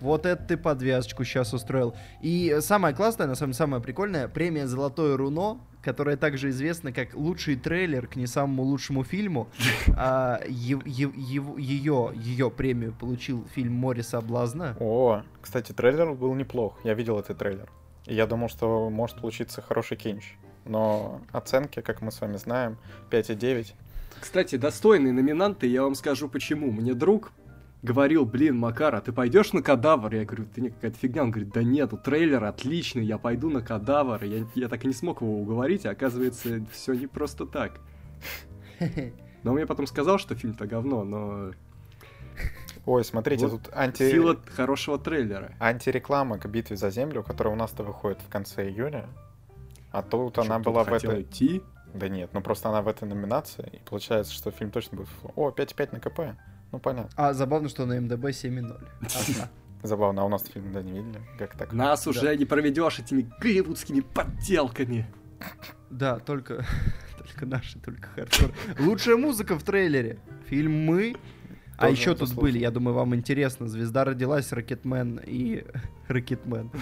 [0.04, 1.94] Вот это ты подвязочку сейчас устроил.
[2.20, 7.14] И самое классное, на самом деле самое прикольное, премия «Золотое руно», которая также известна как
[7.14, 9.48] лучший трейлер к не самому лучшему фильму.
[9.96, 14.76] А, е- е- его- ее, ее премию получил фильм «Море соблазна».
[14.78, 16.78] О, кстати, трейлер был неплох.
[16.84, 17.70] Я видел этот трейлер.
[18.06, 20.36] И я думал, что может получиться хороший кинч.
[20.66, 22.76] Но оценки, как мы с вами знаем,
[23.10, 23.72] 5,9.
[24.20, 26.70] Кстати, достойные номинанты, я вам скажу почему.
[26.72, 27.32] Мне друг
[27.84, 30.12] говорил, блин, Макар, а ты пойдешь на кадавр?
[30.14, 31.22] Я говорю, ты не какая-то фигня.
[31.22, 34.24] Он говорит, да нет, ну, трейлер отличный, я пойду на кадавр.
[34.24, 37.80] Я, я так и не смог его уговорить, а оказывается, все не просто так.
[39.42, 41.50] Но он мне потом сказал, что фильм-то говно, но
[42.86, 44.10] Ой, смотрите, Вот тут анти...
[44.10, 45.52] сила хорошего трейлера.
[45.60, 49.06] антиреклама к битве за землю, которая у нас-то выходит в конце июня.
[49.90, 51.22] А тут Чё, она была в этой...
[51.22, 51.62] идти?
[51.94, 53.68] Да нет, ну просто она в этой номинации.
[53.72, 55.08] И получается, что фильм точно будет...
[55.36, 56.38] О, 5,5 на КП.
[56.74, 57.10] Ну понятно.
[57.14, 58.76] А забавно, что на IMDb 7,0.
[59.00, 59.48] Ага.
[59.84, 61.20] Забавно, а у нас фильм да не видели?
[61.38, 61.72] Как так?
[61.72, 65.06] Нас уже не проведешь этими голливудскими подделками.
[65.88, 66.66] Да, только,
[67.16, 68.50] только наши, только хардкор.
[68.80, 70.18] Лучшая музыка в трейлере.
[70.48, 71.14] Фильм «Мы».
[71.78, 73.68] А еще тут были, я думаю, вам интересно.
[73.68, 75.64] Звезда родилась, Рокетмен и...
[76.08, 76.72] Рокетмен.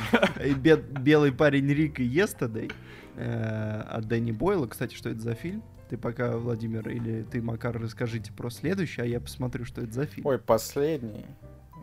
[0.43, 2.71] И бед- белый парень Рик и Естедей
[3.15, 4.69] от Дэнни Бойла.
[4.69, 5.63] Кстати, что это за фильм?
[5.93, 10.07] Ты пока, Владимир, или ты, Макар, расскажите про следующий, а я посмотрю, что это за
[10.07, 10.27] фильм.
[10.27, 11.27] Ой, последний.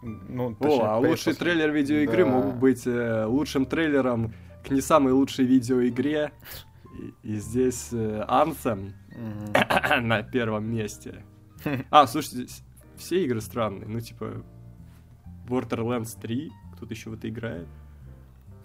[0.01, 2.31] Ну, О, точнее, а пе- лучший после- трейлер видеоигры Да.
[2.31, 4.33] могут быть э, лучшим трейлером
[4.65, 6.31] к не самой лучшей видеоигре.
[7.23, 8.93] И, и здесь э, Anthem
[10.01, 11.23] на первом месте.
[11.91, 12.51] А, слушайте,
[12.97, 13.87] все игры странные.
[13.87, 14.43] Ну, типа,
[15.47, 17.67] Borderlands 3, кто-то еще в это играет.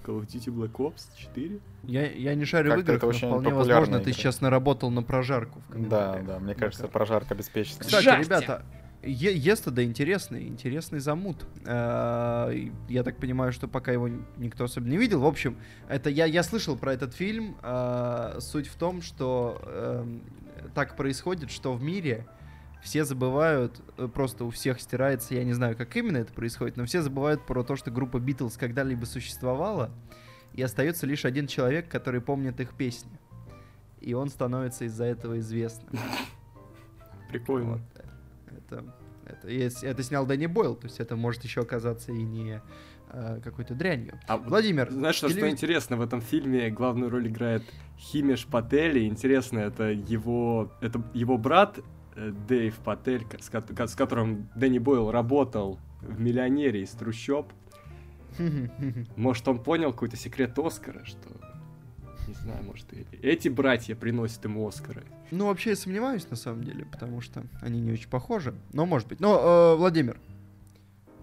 [0.04, 1.58] Call of Duty Black Ops 4.
[1.84, 4.12] Я, я не шарю в Как-то играх, это но очень вполне возможно, ты игра.
[4.12, 5.60] сейчас наработал на прожарку.
[5.68, 7.80] в Да, да, мне кажется, прожарка обеспечена.
[7.80, 8.24] Кстати, Жарьте!
[8.24, 8.62] ребята,
[9.06, 11.44] Е- Естеда интересный, интересный замут.
[11.66, 12.50] Э,
[12.88, 15.20] Я так понимаю, что пока его никто особо не видел.
[15.20, 17.56] В общем, это я, я слышал про этот фильм.
[17.62, 20.22] Э, Суть в том, что эм,
[20.74, 22.26] так происходит, что в мире
[22.84, 26.84] все забывают, э, просто у всех стирается, я не знаю, как именно это происходит, но
[26.84, 29.90] все забывают про то, что группа Битлз когда-либо существовала,
[30.52, 33.18] и остается лишь один человек, который помнит их песни.
[34.02, 35.98] И он становится из-за этого известным.
[37.30, 37.70] Прикольно.
[37.70, 37.80] Вот.
[38.54, 38.84] Это,
[39.24, 42.60] это, если- это снял Дэнни Бойл, то есть это может еще оказаться и не
[43.08, 44.20] э, какой-то дрянью.
[44.28, 47.62] А Владимир, Знаешь, что, что интересно, в этом фильме главную роль играет
[47.98, 51.80] Химеш Патель, и интересно, это его, это его брат
[52.16, 57.52] Дэйв Патель, с, ко- с которым Дэнни Бойл работал в «Миллионере» из трущоб.
[59.16, 61.28] Может, он понял какой-то секрет Оскара, что...
[62.26, 65.02] Не знаю, может, и эти братья приносят ему Оскары.
[65.30, 68.54] Ну, вообще, я сомневаюсь, на самом деле, потому что они не очень похожи.
[68.72, 69.20] Но, может быть.
[69.20, 70.18] Но, э, Владимир,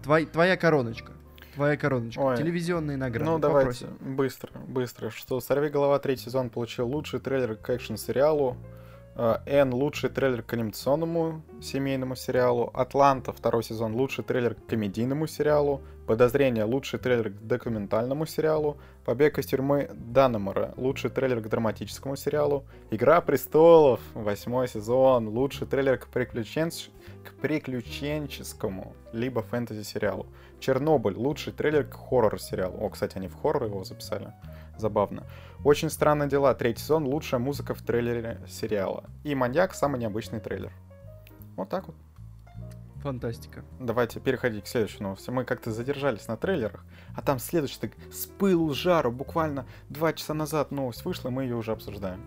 [0.04, 1.10] твой- твоя короночка.
[1.56, 2.20] Твоя короночка.
[2.20, 2.36] Ой.
[2.36, 3.28] Телевизионные награды.
[3.28, 4.14] Ну, давайте, Попросим.
[4.16, 5.10] быстро, быстро.
[5.10, 8.81] Что «Сорви голова» третий сезон получил лучший трейлер к экшн-сериалу, э,
[9.14, 15.82] «Н»— лучший трейлер к анимационному семейному сериалу, «Атланта» второй сезон— лучший трейлер к комедийному сериалу,
[16.06, 22.64] «Подозрение»— лучший трейлер к документальному сериалу, «Побег из тюрьмы» Даннемора— лучший трейлер к драматическому сериалу,
[22.90, 26.88] «Игра престолов» восьмой сезон— лучший трейлер к, приключенч-
[27.22, 30.26] к приключенческому либо фэнтези-сериалу.
[30.58, 32.78] Чернобыль, лучший трейлер к хоррор-сериалу.
[32.78, 34.32] О, кстати, они в хоррор его записали.
[34.76, 35.26] Забавно.
[35.64, 36.54] Очень странные дела.
[36.54, 39.04] Третий сезон, лучшая музыка в трейлере сериала.
[39.24, 40.72] И Маньяк, самый необычный трейлер.
[41.56, 41.96] Вот так вот.
[43.02, 43.64] Фантастика.
[43.80, 45.30] Давайте переходить к следующей новости.
[45.30, 46.84] Мы как-то задержались на трейлерах,
[47.16, 49.10] а там следующий так с пылу с жару.
[49.10, 52.24] Буквально два часа назад новость вышла, и мы ее уже обсуждаем.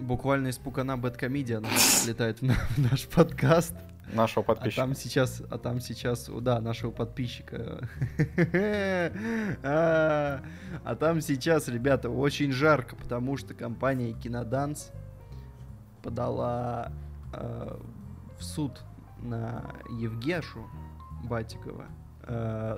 [0.00, 1.66] Буквально из пукана Бэткомедиан
[2.06, 3.74] летает в наш подкаст.
[4.12, 4.82] Нашего А подписчика.
[4.82, 7.88] там сейчас, а там сейчас, да, нашего подписчика.
[9.62, 10.42] А
[10.84, 14.90] а там сейчас, ребята, очень жарко, потому что компания Киноданс
[16.02, 16.92] подала
[17.32, 17.76] э,
[18.38, 18.80] в суд
[19.20, 20.68] на Евгешу
[21.24, 21.86] Батикова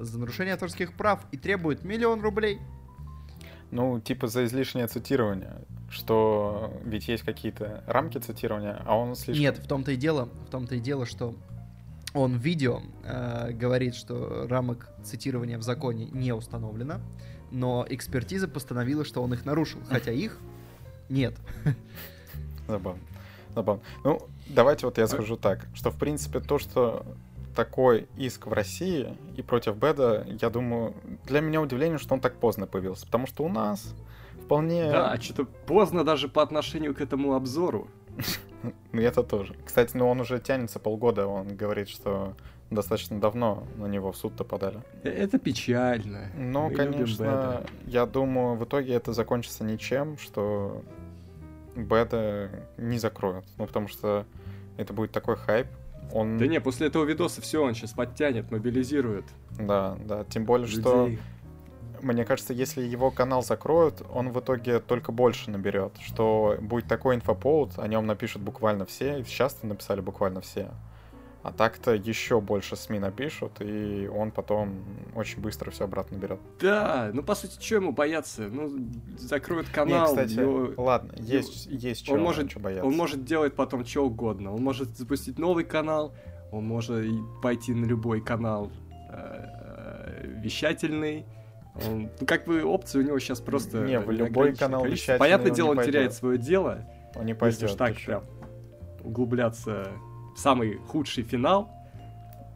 [0.01, 2.61] за нарушение авторских прав и требует миллион рублей.
[3.71, 5.65] Ну, типа за излишнее цитирование.
[5.95, 9.41] Что ведь есть какие-то рамки цитирования, а он слишком...
[9.41, 11.37] Нет, в том-то и дело, в том-то и дело, что
[12.15, 17.01] он в видео э, говорит, что рамок цитирования в законе не установлено,
[17.53, 20.41] но экспертиза постановила, что он их нарушил, хотя их
[21.09, 21.37] нет.
[22.67, 23.03] Забавно.
[23.55, 23.83] Забавно.
[24.03, 27.07] Ну, давайте вот я скажу так, что в принципе то, что
[27.55, 30.93] такой иск в России и против Беда, я думаю,
[31.25, 33.95] для меня удивление, что он так поздно появился, потому что у нас
[34.45, 34.91] вполне...
[34.91, 37.89] Да, что-то поздно даже по отношению к этому обзору.
[38.93, 39.55] Ну, это тоже.
[39.63, 42.35] Кстати, ну он уже тянется полгода, он говорит, что
[42.71, 44.81] достаточно давно на него в суд-то подали.
[45.03, 46.31] Э, Это печально.
[46.35, 50.83] Ну, Мы конечно, я думаю, в итоге это закончится ничем, что
[51.77, 53.45] Беда не закроют.
[53.59, 54.25] Ну, потому что
[54.77, 55.67] это будет такой хайп.
[56.13, 56.39] Он...
[56.39, 59.25] Да не, после этого видоса все, он сейчас подтянет, мобилизирует
[59.59, 60.25] Да, да.
[60.25, 61.19] Тем более, что, людей.
[62.13, 65.93] Мне кажется, если его канал закроют, он в итоге только больше наберет.
[66.01, 70.71] Что будет такой инфоповод, о нем напишут буквально все, и сейчас написали буквально все.
[71.43, 74.83] А так-то еще больше СМИ напишут, и он потом
[75.15, 76.41] очень быстро все обратно берет.
[76.59, 78.49] Да, ну по сути, что ему бояться?
[78.49, 78.71] Ну,
[79.19, 82.87] закроют канал, Не, кстати, его- ладно, есть, есть он чего, может, чё бояться.
[82.87, 84.55] он может делать потом что угодно.
[84.55, 86.15] Он может запустить новый канал,
[86.51, 87.05] он может
[87.43, 88.71] пойти на любой канал
[89.11, 91.27] э, вещательный.
[91.75, 93.79] Он- ну, как бы опции у него сейчас просто...
[93.85, 96.85] Не, в любой канал вещательный Понятное он дело, он теряет свое дело,
[97.17, 97.63] Он не если пойдет.
[97.65, 98.23] уж так прям
[99.03, 99.89] углубляться
[100.37, 101.71] в самый худший финал.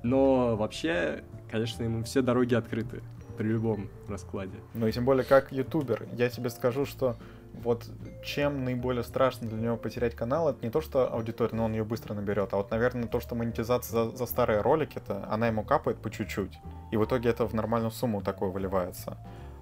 [0.03, 3.03] Но вообще, конечно, ему все дороги открыты
[3.37, 4.57] при любом раскладе.
[4.75, 7.17] Ну и тем более как ютубер, я тебе скажу, что
[7.63, 7.89] вот
[8.25, 11.85] чем наиболее страшно для него потерять канал, это не то, что аудитория, но он ее
[11.85, 15.99] быстро наберет, а вот, наверное, то, что монетизация за, за старые ролики-то, она ему капает
[15.99, 16.59] по чуть-чуть,
[16.91, 19.17] и в итоге это в нормальную сумму такое выливается.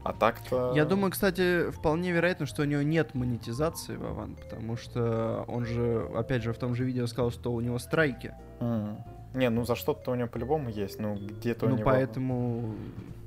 [0.04, 0.72] А так-то...
[0.76, 6.08] Я думаю, кстати, вполне вероятно, что у него нет монетизации, Вован, потому что он же,
[6.14, 8.32] опять же, в том же видео сказал, что у него страйки.
[8.60, 8.98] М.
[9.34, 11.84] Не, ну за что-то у него по-любому есть, ну где-то у Ну, него...
[11.84, 12.74] поэтому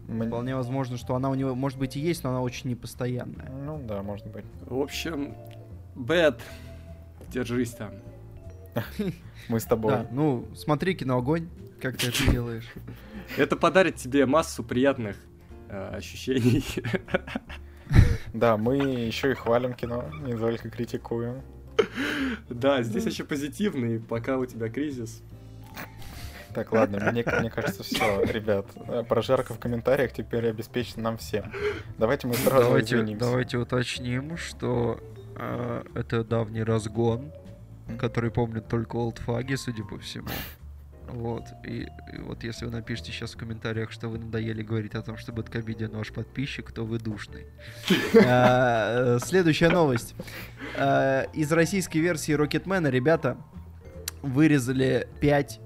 [0.09, 3.49] Вполне возможно, что она у него, может быть, и есть, но она очень непостоянная.
[3.49, 4.45] Ну да, может быть.
[4.61, 5.35] В общем,
[5.95, 6.41] Бэт,
[7.31, 7.91] держись там.
[9.47, 9.91] Мы с тобой.
[9.91, 11.47] Да, ну, смотри кино «Огонь»,
[11.81, 12.67] как ты это делаешь.
[13.37, 15.15] Это подарит тебе массу приятных
[15.69, 16.63] э, ощущений.
[18.33, 21.41] Да, мы еще и хвалим кино, не только критикуем.
[22.49, 25.23] Да, здесь еще позитивный, пока у тебя кризис.
[26.53, 28.65] Так, ладно, мне, мне кажется, все, ребят.
[29.07, 31.51] Прожарка в комментариях теперь обеспечена нам всем.
[31.97, 33.25] Давайте мы сразу Давайте, извинимся.
[33.25, 34.99] давайте уточним, что
[35.37, 37.31] э, это давний разгон,
[37.99, 40.29] который помнят только олдфаги, судя по всему.
[41.07, 45.01] Вот, и, и вот если вы напишите сейчас в комментариях, что вы надоели говорить о
[45.01, 47.45] том, что Бэткомедиан ваш подписчик, то вы душный.
[48.25, 50.13] А, э, Следующая новость.
[50.77, 53.37] А, Из российской версии Рокетмена ребята
[54.21, 55.59] вырезали 5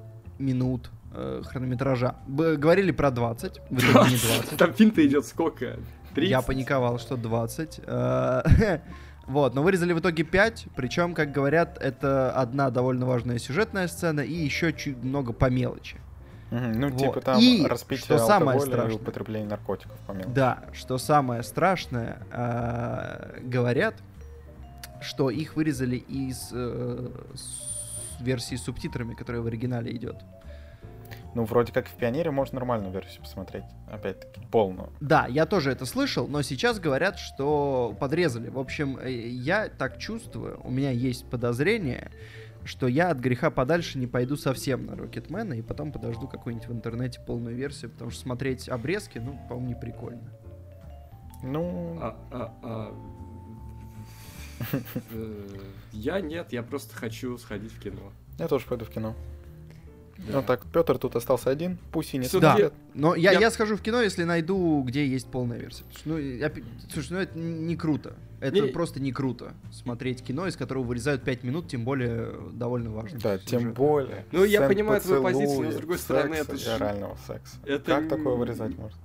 [0.44, 2.16] минут э, хронометража.
[2.28, 4.58] Б- Говорили про 20, в итоге не 20.
[4.58, 5.78] Там финта идет сколько?
[6.16, 6.30] 30?
[6.30, 7.80] Я паниковал, что 20.
[7.86, 8.80] Э,
[9.26, 14.20] Вот, но вырезали в итоге 5, причем, как говорят, это одна довольно важная сюжетная сцена
[14.20, 15.96] и еще чуть много по мелочи.
[16.52, 17.00] Ну, Вот.
[17.00, 19.02] типа там И, распитие что самое алкоголя и страшное.
[19.02, 20.30] употребление наркотиков, помимо.
[20.30, 23.96] Да, что самое страшное, э, говорят,
[25.02, 30.18] что их вырезали из э, с- версии с субтитрами, которая в оригинале идет.
[31.36, 33.64] Ну, вроде как в Пионере можно нормальную версию посмотреть.
[33.92, 34.90] Опять-таки, полную.
[35.00, 38.50] Да, я тоже это слышал, но сейчас говорят, что подрезали.
[38.50, 42.12] В общем, э, я так чувствую, у меня есть подозрение,
[42.66, 46.72] что я от греха подальше не пойду совсем на Рокетмена и потом подожду какую-нибудь в
[46.72, 50.32] интернете полную версию, потому что смотреть обрезки, ну, по-моему, не прикольно.
[51.42, 52.94] Ну, А, а, а.
[55.12, 55.48] Э,
[55.92, 58.14] Я нет, я просто хочу сходить в кино.
[58.38, 59.16] я тоже пойду в кино.
[60.18, 60.24] Да.
[60.38, 62.74] Ну так, Петр тут остался один, пусть и не смотрит.
[62.94, 65.84] Но я, Я- я схожу в кино, если найду, где есть полная версия.
[66.06, 66.52] Ну, я
[66.92, 68.14] слушай, ну это не круто.
[68.40, 72.92] Это Не- просто не круто смотреть кино, из которого вырезают 5 минут, тем более довольно
[72.92, 73.18] важно.
[73.20, 73.76] Да, тем сюжет.
[73.76, 74.26] более.
[74.32, 77.56] Ну, я понимаю твою позицию, но, с другой стороны, секса это и ж- орального секса.
[77.66, 79.00] это Как такое вырезать можно?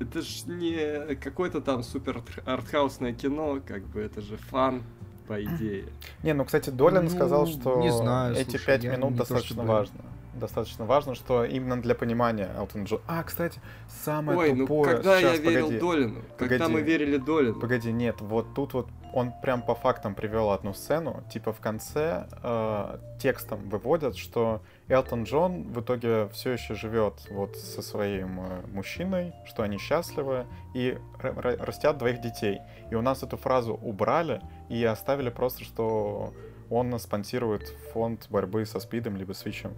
[0.00, 4.82] Это ж не какое-то там супер артхаусное кино, как бы это же фан,
[5.26, 5.84] по идее.
[6.22, 9.16] Не, ну, кстати, Долин Ну, сказал, что не знаю, эти слушай, пять я минут не
[9.18, 10.00] то достаточно чтобы- важно.
[10.38, 13.00] Достаточно важно, что именно для понимания Элтон Джон.
[13.06, 13.60] А, кстати,
[14.04, 14.96] самое Ой, ну тупое...
[14.96, 15.80] когда я Щас, верил погоди.
[15.80, 16.72] Долину, когда Погоди.
[16.72, 17.60] мы верили Долину.
[17.60, 22.26] Погоди, нет, вот тут вот он прям по фактам привел одну сцену, типа в конце
[22.42, 28.66] э, текстом выводят, что Элтон Джон в итоге все еще живет вот со своим э,
[28.72, 32.60] мужчиной, что они счастливы и растят двоих детей.
[32.90, 36.32] И у нас эту фразу убрали и оставили просто, что
[36.70, 39.72] он спонсирует фонд борьбы со СПИДом либо с ВИЧем.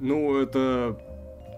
[0.00, 0.98] Ну, это,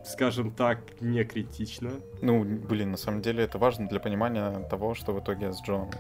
[0.05, 1.91] скажем так, не критично.
[2.23, 5.91] Ну, блин, на самом деле это важно для понимания того, что в итоге с Джоном.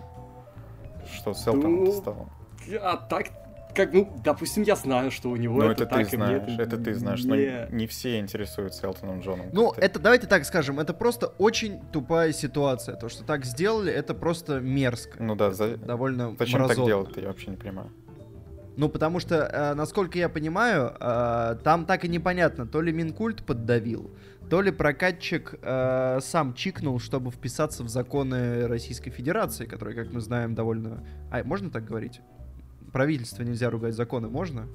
[1.12, 2.28] Что с Элтоном Ну, стало.
[2.82, 3.26] А так,
[3.74, 6.26] как, ну, допустим, я знаю, что у него Ну, это, это, ты так, и мне
[6.26, 9.46] знаешь, это ты знаешь, не- но не все интересуются Элтоном Джоном.
[9.52, 12.96] Ну, это давайте так скажем, это просто очень тупая ситуация.
[12.96, 15.22] То, что так сделали, это просто мерзко.
[15.22, 16.86] Ну да, за- Довольно зачем так мразотно.
[16.86, 17.90] делать я вообще не понимаю.
[18.80, 23.44] Ну, потому что, э, насколько я понимаю, э, там так и непонятно, то ли Минкульт
[23.44, 24.10] поддавил,
[24.48, 30.22] то ли прокатчик э, сам чикнул, чтобы вписаться в законы Российской Федерации, которые, как мы
[30.22, 31.04] знаем, довольно...
[31.30, 32.22] А, можно так говорить?
[32.90, 34.66] Правительство нельзя ругать, законы можно?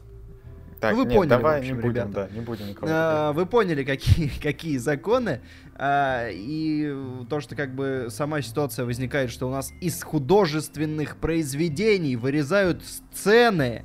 [0.80, 2.30] Так, Ну, вы нет, поняли, давай в общем, не будем, ребята.
[2.30, 2.88] да, не будем никого.
[2.92, 3.34] А.
[3.34, 5.42] Вы поняли, какие, какие законы.
[5.74, 6.96] А, И
[7.28, 13.84] то, что как бы сама ситуация возникает, что у нас из художественных произведений вырезают сцены,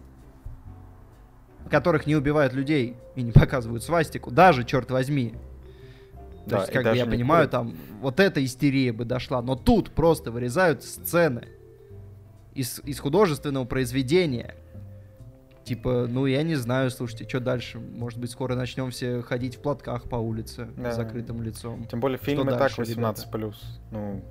[1.70, 4.32] в которых не убивают людей и не показывают свастику.
[4.32, 5.34] Даже, черт возьми.
[6.46, 7.50] То Да, есть, и как бы я понимаю, курят.
[7.52, 9.40] там вот эта истерия бы дошла.
[9.40, 11.46] Но тут просто вырезают сцены
[12.54, 14.56] из, из художественного произведения.
[15.62, 17.78] Типа, ну я не знаю, слушайте, что дальше?
[17.78, 20.90] Может быть, скоро начнем все ходить в платках по улице Да.
[20.90, 21.86] с закрытым лицом.
[21.86, 23.54] Тем более фильм и так дальше, 18+.
[23.92, 24.24] Ну,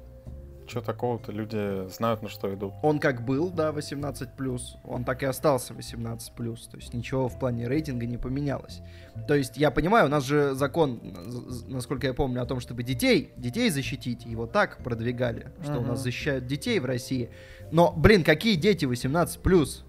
[0.70, 2.74] что такого-то, люди знают, на что идут.
[2.84, 4.30] Он как был, да, 18
[4.84, 8.82] он так и остался 18 То есть ничего в плане рейтинга не поменялось.
[9.28, 11.00] То есть я понимаю, у нас же закон,
[11.68, 15.90] насколько я помню, о том, чтобы детей, детей защитить, его так продвигали, что у Мгм.
[15.90, 17.30] нас защищают детей в России.
[17.72, 19.84] Но, блин, какие дети 18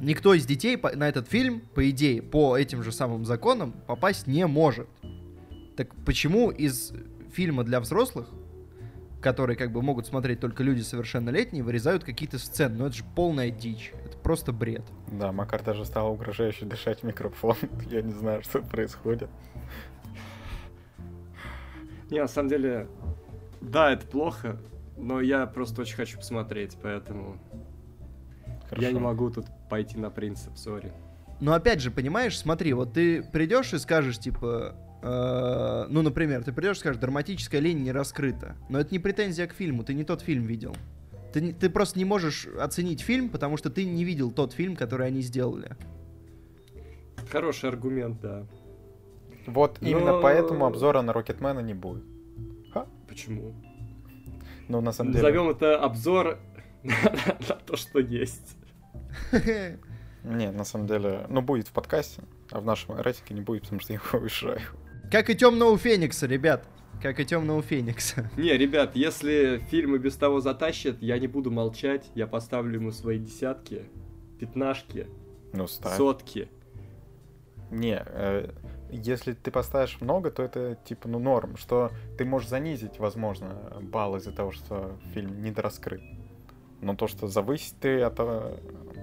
[0.00, 4.46] Никто из детей на этот фильм, по идее, по этим же самым законам попасть не
[4.46, 4.88] может.
[5.76, 6.92] Так почему из
[7.32, 8.28] фильма для взрослых
[9.22, 12.76] которые как бы могут смотреть только люди совершеннолетние, вырезают какие-то сцены.
[12.76, 13.92] Но это же полная дичь.
[14.04, 14.82] Это просто бред.
[15.10, 17.56] Да, Макар даже стал угрожающе дышать в микрофон.
[17.90, 19.30] Я не знаю, что происходит.
[22.10, 22.88] Не, на самом деле,
[23.62, 24.58] да, это плохо,
[24.98, 27.38] но я просто очень хочу посмотреть, поэтому
[28.68, 28.86] Хорошо.
[28.86, 30.92] я не могу тут пойти на принцип, сори.
[31.40, 36.52] Но опять же, понимаешь, смотри, вот ты придешь и скажешь, типа, э, ну, например, ты
[36.52, 38.56] придешь и скажешь, драматическая линия не раскрыта.
[38.68, 40.76] Но это не претензия к фильму, ты не тот фильм видел.
[41.32, 45.06] Ты, ты просто не можешь оценить фильм, потому что ты не видел тот фильм, который
[45.06, 45.76] они сделали.
[47.30, 48.46] Хороший аргумент, да.
[49.46, 52.04] Вот именно Но- поэтому обзора на Рокетмена не будет.
[53.12, 53.54] Почему?
[54.68, 55.22] Ну, на самом деле...
[55.22, 56.38] Назовем это обзор
[56.82, 58.56] на то, что есть.
[60.24, 61.26] Не, на самом деле...
[61.28, 64.60] Ну, будет в подкасте, а в нашем рейтинге не будет, потому что я его вышаю.
[65.12, 66.64] Как и темного Феникса, ребят.
[67.02, 68.30] Как и темного Феникса.
[68.38, 72.92] Не, ребят, если фильм и без того затащит, я не буду молчать, я поставлю ему
[72.92, 73.82] свои десятки,
[74.40, 75.08] пятнашки,
[75.52, 75.98] Ну, ставь.
[75.98, 76.48] сотки.
[77.70, 78.48] Не, э,
[78.90, 84.16] если ты поставишь много, то это типа, ну, норм, что ты можешь занизить, возможно, балл
[84.16, 86.00] из-за того, что фильм недораскрыт.
[86.80, 88.16] Но то, что завысить ты от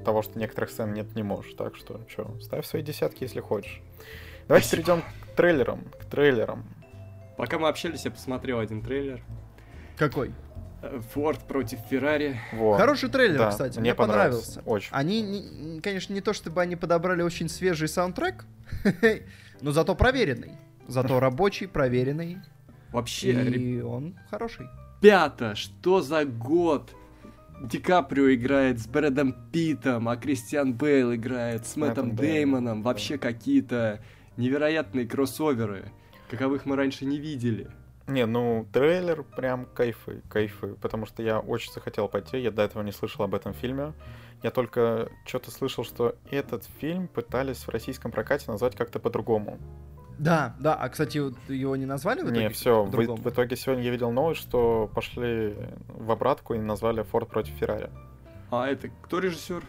[0.03, 1.53] того, что некоторых сцен нет, не можешь.
[1.53, 3.83] Так что, что, ставь свои десятки, если хочешь.
[4.47, 4.83] Давайте Спасибо.
[4.85, 5.85] перейдем к трейлерам.
[6.01, 6.65] К трейлерам.
[7.37, 9.21] Пока мы общались, я посмотрел один трейлер.
[9.97, 10.33] Какой?
[10.81, 12.37] Э, Форд против Феррари.
[12.51, 12.77] Вот.
[12.77, 14.61] Хороший трейлер, Да, кстати, мне мне понравился.
[14.65, 14.89] Очень.
[14.91, 18.45] Они, не- конечно, не то чтобы они подобрали очень свежий саундтрек,
[19.61, 20.51] но зато проверенный.
[20.87, 22.39] Зато рабочий, проверенный.
[22.91, 24.67] Вообще, И он хороший.
[25.01, 26.93] Ребята, что за год?
[27.61, 32.15] Ди Каприо играет с Брэдом Питом, а Кристиан Бейл играет с Мэттом.
[32.15, 34.01] Деймоном, Вообще какие-то
[34.39, 35.91] невероятные кроссоверы,
[36.29, 37.69] каковых мы раньше не видели.
[38.07, 42.81] Не, ну, трейлер прям кайфы, кайфы, потому что я очень захотел пойти, я до этого
[42.81, 43.93] не слышал об этом фильме.
[44.41, 49.59] Я только что-то слышал, что этот фильм пытались в российском прокате назвать как-то по-другому.
[50.17, 50.75] Да, да.
[50.75, 51.17] А, кстати,
[51.51, 52.39] его не назвали в итоге?
[52.39, 55.55] Не, все, в, в итоге сегодня я видел новость, что пошли
[55.87, 57.89] в обратку и назвали Форд против Феррари.
[58.49, 59.63] А это кто режиссер?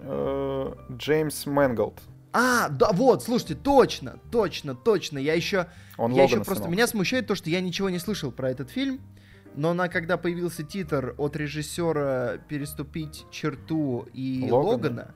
[0.00, 2.00] Э, Джеймс Мэнголд.
[2.32, 5.18] А, да, вот, слушайте, точно, точно, точно.
[5.18, 5.66] Я еще,
[5.98, 6.70] Он я еще просто снимал.
[6.72, 9.00] меня смущает то, что я ничего не слышал про этот фильм.
[9.54, 14.70] Но на когда появился титр от режиссера переступить черту и Логана.
[14.70, 15.14] Логана.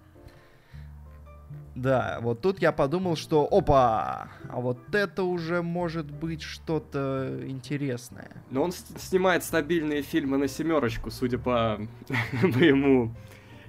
[1.74, 8.30] Да, вот тут я подумал, что опа, а вот это уже может быть что-то интересное.
[8.50, 11.78] Но он снимает стабильные фильмы на семерочку, судя по
[12.42, 13.14] моему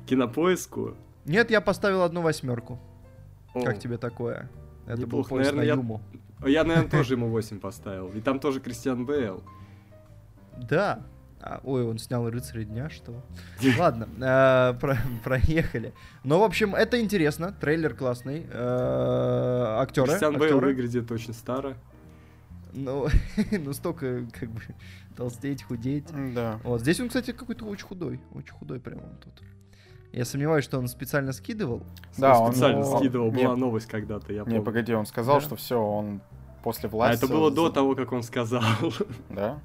[0.05, 0.95] кинопоиску.
[1.25, 2.79] Нет, я поставил одну восьмерку.
[3.61, 4.49] О, Как тебе такое?
[4.85, 5.33] Это был Неплохо.
[5.33, 6.01] на Наверное, я- Юму.
[6.45, 8.09] Я, наверное, тоже ему 8 поставил.
[8.09, 9.43] И там тоже Кристиан Бейл.
[10.57, 11.03] Да.
[11.39, 13.23] А, ой, он снял «Рыцаря дня», что?
[13.77, 15.93] Ладно, э, про- проехали.
[16.23, 17.51] Ну, в общем, это интересно.
[17.59, 18.45] Трейлер классный.
[18.49, 20.07] Э, Актеры.
[20.07, 21.77] Кристиан Бейл выглядит очень старо.
[22.73, 23.07] Ну,
[23.51, 24.61] ну, столько, как бы,
[25.15, 26.07] толстеть, худеть.
[26.33, 26.59] Да.
[26.63, 28.19] Вот, здесь он, кстати, какой-то очень худой.
[28.33, 29.33] Очень худой прям он тут.
[30.17, 31.83] Я сомневаюсь, что он специально скидывал.
[32.17, 34.63] Да, он специально он- скидывал, не- была новость когда-то, я Не, помню.
[34.63, 35.41] погоди, он сказал, Да.
[35.41, 36.21] что все, он
[36.63, 37.23] после А власти...
[37.23, 38.63] это было до того, как он сказал.
[39.29, 39.59] Да?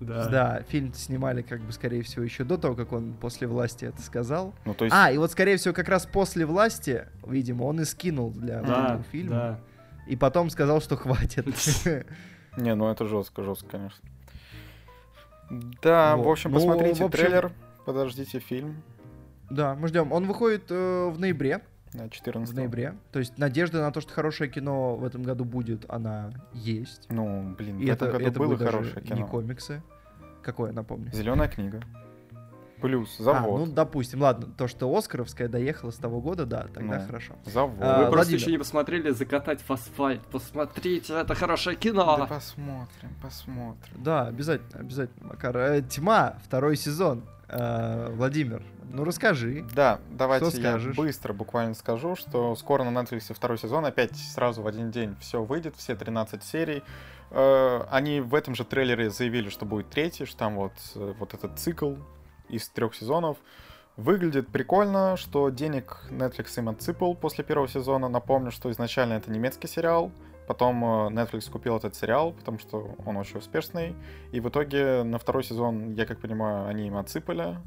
[0.00, 0.28] Да.
[0.28, 4.02] Да, фильм снимали, как бы, скорее всего, еще до того, как он после власти это
[4.02, 4.52] сказал.
[4.64, 4.94] Ну, то есть...
[4.98, 8.84] А, и вот, скорее всего, как раз после власти, видимо, он и скинул для Да,
[8.86, 9.30] этого фильма.
[9.30, 9.60] да.
[10.08, 11.46] И потом сказал, что хватит.
[12.56, 14.08] Не, ну это жестко, жестко, конечно.
[15.82, 16.26] Да, Вот.
[16.26, 17.52] в общем, Ну, посмотрите в общем- трейлер,
[17.86, 18.82] подождите фильм
[19.50, 20.12] Да, мы ждем.
[20.12, 21.60] Он выходит э, в ноябре.
[21.92, 22.94] на 14 В ноябре.
[23.12, 27.06] То есть надежда на то, что хорошее кино в этом году будет, она есть.
[27.10, 29.26] Ну, блин, И в это, этом году это было хорошее и не кино.
[29.28, 29.82] комиксы.
[30.42, 31.10] Какое, напомню?
[31.12, 31.80] Зеленая книга.
[32.80, 33.60] Плюс А, завод.
[33.68, 37.06] ну, допустим, ладно, то, что Оскаровская доехала с того года, да, тогда Ну.
[37.06, 37.34] хорошо.
[37.46, 37.76] Завод.
[37.80, 38.40] А, Вы просто Владимир.
[38.40, 40.20] еще не посмотрели «Закатать в асфальт».
[40.26, 42.26] Посмотрите, это хорошее Да кино.
[42.28, 44.02] посмотрим, посмотрим.
[44.02, 45.56] Да, обязательно, обязательно, Макар.
[45.56, 47.22] Э, Тьма, второй сезон.
[47.48, 49.64] Э, Владимир, ну расскажи.
[49.74, 50.96] Да, давайте Что я скажешь?
[50.96, 55.42] быстро буквально скажу, что скоро на Netflix второй сезон, опять сразу в один день все
[55.42, 56.82] выйдет, все 13 серий.
[57.30, 61.34] Э, Они в этом же трейлере заявили, что будет третий, что там вот, э, вот
[61.34, 61.94] этот цикл
[62.48, 63.36] из трех сезонов.
[63.96, 68.08] Выглядит прикольно, что денег Netflix им отсыпал после первого сезона.
[68.08, 70.10] Напомню, что изначально это немецкий сериал,
[70.46, 73.94] потом э, Netflix купил этот сериал, потому что он очень успешный.
[74.32, 77.58] И в итоге на второй сезон, я как понимаю, они им отсыпали.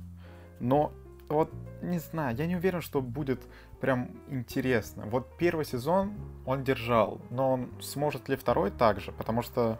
[0.59, 0.91] Но
[1.29, 1.51] вот
[1.81, 3.41] не знаю, я не уверен, что будет
[3.81, 5.05] прям интересно.
[5.05, 6.13] Вот первый сезон
[6.45, 9.77] он держал, но он сможет ли второй также, потому что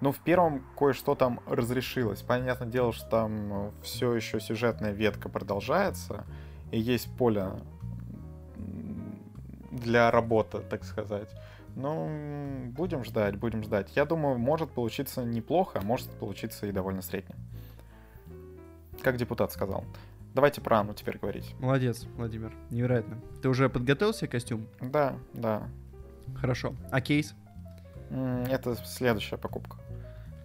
[0.00, 2.22] ну, в первом кое-что там разрешилось.
[2.22, 6.26] Понятное дело, что там все еще сюжетная ветка продолжается,
[6.72, 7.52] и есть поле
[9.70, 11.30] для работы, так сказать.
[11.74, 13.90] Ну, будем ждать, будем ждать.
[13.96, 17.34] Я думаю, может получиться неплохо, а может получиться и довольно средне.
[19.02, 19.84] Как депутат сказал.
[20.34, 21.54] Давайте про Анну теперь говорить.
[21.58, 23.20] Молодец, Владимир, невероятно.
[23.42, 24.66] Ты уже подготовил себе костюм?
[24.80, 25.68] Да, да.
[26.36, 26.74] Хорошо.
[26.90, 27.34] А кейс?
[28.10, 29.78] Это следующая покупка.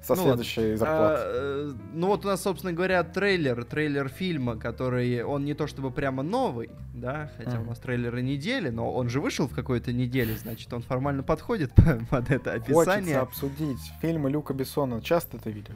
[0.07, 1.21] Со Ну следующей А, зарплаты.
[1.25, 5.91] э, ну вот у нас, собственно говоря, трейлер, трейлер фильма, который, он не то чтобы
[5.91, 7.67] прямо новый, да, хотя у Мгм.
[7.67, 11.99] нас трейлеры недели, но он же вышел в какой-то неделе, значит, он формально подходит по-
[12.09, 13.17] под это Хочется описание.
[13.17, 15.01] обсудить фильмы Люка Бессона.
[15.01, 15.75] Часто ты видишь?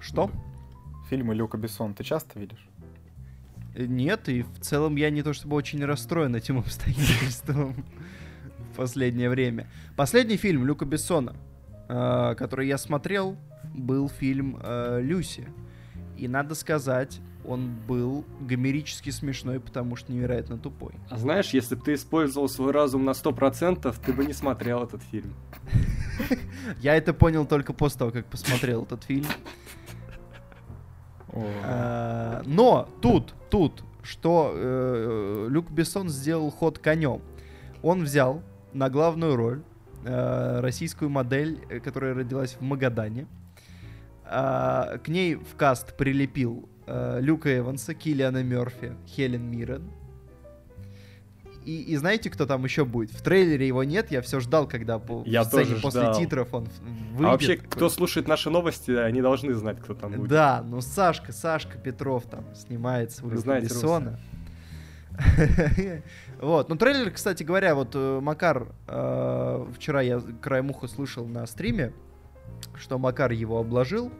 [0.00, 0.30] Что?
[1.08, 2.66] Фильмы Люка Бессона ты часто видишь?
[3.74, 7.84] Э, Нет, и в целом я не то чтобы очень расстроен этим обстоятельством
[8.72, 9.66] в последнее время.
[9.96, 11.34] Последний фильм Люка Бессона,
[11.88, 13.36] э, который я смотрел,
[13.74, 15.48] был фильм э, «Люси».
[16.16, 20.94] И надо сказать, он был гомерически смешной, потому что невероятно тупой.
[21.10, 25.02] А знаешь, если бы ты использовал свой разум на 100%, ты бы не смотрел этот
[25.02, 25.34] фильм.
[26.80, 29.26] Я это понял только после того, как посмотрел этот фильм.
[31.32, 37.20] Э, Но тут, тут, что э, Люк Бессон сделал ход конем.
[37.82, 39.62] Он взял на главную роль
[40.60, 43.26] российскую модель, э, которая родилась в Магадане.
[44.24, 49.90] А, К ней в каст прилепил э, Люка Эванса, Киллиана Мерфи, Хелен Миррен.
[51.64, 53.12] И, и знаете, кто там еще будет?
[53.12, 56.14] В трейлере его нет, я все ждал, когда по, Я в сцене тоже после ждал.
[56.18, 56.80] титров он в-
[57.12, 57.24] выйдет.
[57.26, 60.28] А вообще, кто слушает наши новости, они должны знать, кто там будет.
[60.28, 62.44] Да, ну Сашка, Сашка Петров там
[63.30, 64.18] Люка знаете Бессона.
[66.40, 71.46] Вот, ну трейлер, кстати говоря, вот э, Макар, э, вчера я краем уха слышал на
[71.46, 71.92] стриме,
[72.74, 74.10] что Макар его обложил.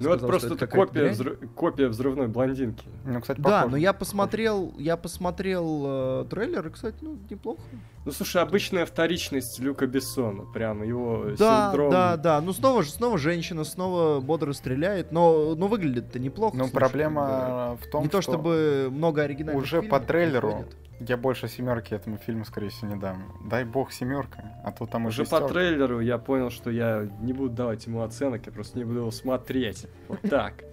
[0.00, 2.86] Ну это сказал, просто что это копия, взрыв- копия взрывной блондинки.
[3.04, 7.60] Ну, кстати, Да, но я посмотрел, я посмотрел э, трейлер, и, кстати, ну, неплохо.
[8.04, 11.90] Ну слушай, обычная вторичность Люка Бессона, прям его Да, синдром.
[11.90, 12.40] да, да.
[12.42, 16.54] Ну снова же, снова женщина, снова бодро стреляет, но, но выглядит-то неплохо.
[16.56, 20.76] Ну, слушай, проблема в том, Не то что чтобы много оригинальных уже по трейлеру выходит.
[21.00, 23.32] Я больше семерки этому фильму, скорее всего, не дам.
[23.48, 27.32] Дай бог семерка, а то там Уже уже по трейлеру я понял, что я не
[27.32, 29.86] буду давать ему оценок, я просто не буду его смотреть.
[30.08, 30.64] Вот так.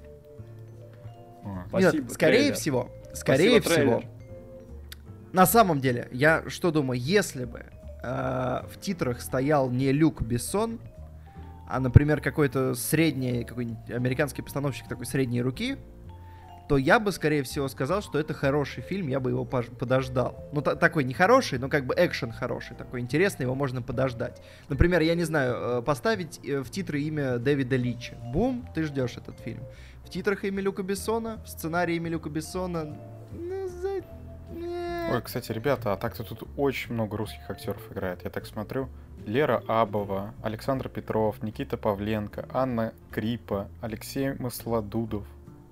[1.70, 2.56] Спасибо, Нет, скорее трейлер.
[2.56, 3.98] всего, скорее Спасибо, всего.
[4.00, 4.22] трейлер.
[5.34, 7.66] На самом деле, я что думаю, если бы
[8.04, 10.80] э, в титрах стоял не Люк Бессон,
[11.68, 15.78] а, например, какой-то средний, какой-нибудь американский постановщик такой средней руки,
[16.72, 20.42] то я бы, скорее всего, сказал, что это хороший фильм, я бы его подождал.
[20.54, 24.42] Ну, та- такой не хороший, но как бы экшен хороший, такой интересный, его можно подождать.
[24.70, 28.16] Например, я не знаю, э, поставить э, в титры имя Дэвида Лича.
[28.24, 29.64] Бум, ты ждешь этот фильм.
[30.06, 32.96] В титрах имя Люка Бессона, в сценарии имя Люка Бессона.
[33.34, 33.90] Ну, за...
[35.14, 38.24] Ой, кстати, ребята, а так-то тут очень много русских актеров играет.
[38.24, 38.88] Я так смотрю.
[39.26, 45.26] Лера Абова, Александр Петров, Никита Павленко, Анна Крипа, Алексей Масладудов.